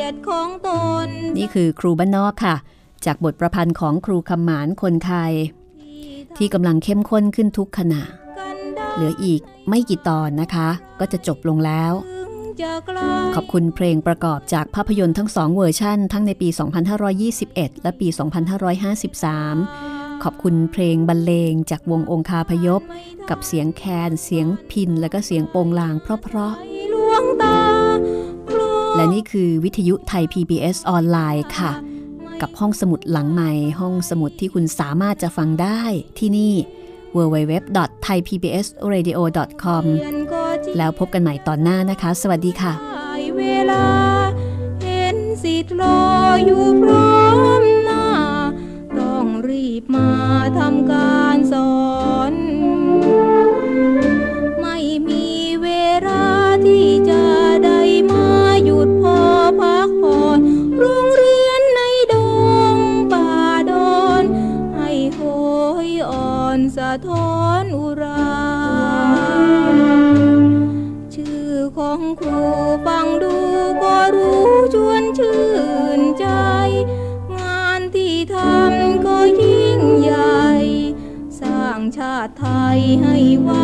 [0.00, 0.68] ยรติของต
[1.06, 2.56] นนี่คือครูบ้านนอกค่ะ
[3.06, 5.32] จากบทประพันธ์ของครูคำหมานคนไทย
[6.36, 8.02] ที่กำลังเข้มข้นขึ้นทุกขณะ
[8.38, 10.68] กันได้เหลืออีกไม่กี่ตอนนะคะ
[11.00, 12.13] ก็จะจบลงแล้วถึงจะไกล
[13.36, 16.48] ขอบคุณเพลงประกอบจากภาพยนตร์ทั้งสองเวอร์ชั่นทั้งในปี
[17.16, 22.82] 2521 และปี 2553 ขอบคุณเพลงบรรเลงจากวงองคาพยพ
[23.30, 26.26] กับเสียงแคน เสียงพิณ และก็เสียงโปงลางเพราะไป
[26.92, 27.58] ลวงตา
[28.50, 31.72] คลอๆและนี่คือวิทยุไทย PBS ออนไลน์ค่ะ
[32.40, 35.82] กับห้องสมุดหลังใหม่ ห้องสมุดที่คุณสามารถจะฟังได้
[36.18, 36.54] ที่นี่
[37.16, 39.84] www.thaipbsradio.com
[40.76, 42.72] แล้วพบกันใหม่ตอนหน้านะคะ สวัสดีค่ะ
[43.38, 43.86] เวลา
[44.82, 46.00] เห็นสิทธิ์รอ
[46.44, 47.18] อยู่พร้อ
[47.60, 48.06] มหน้า
[48.98, 50.08] ต้องรีบมา
[50.58, 51.74] ทำการสอ
[52.30, 52.34] น
[83.02, 83.16] ให้
[83.46, 83.63] วั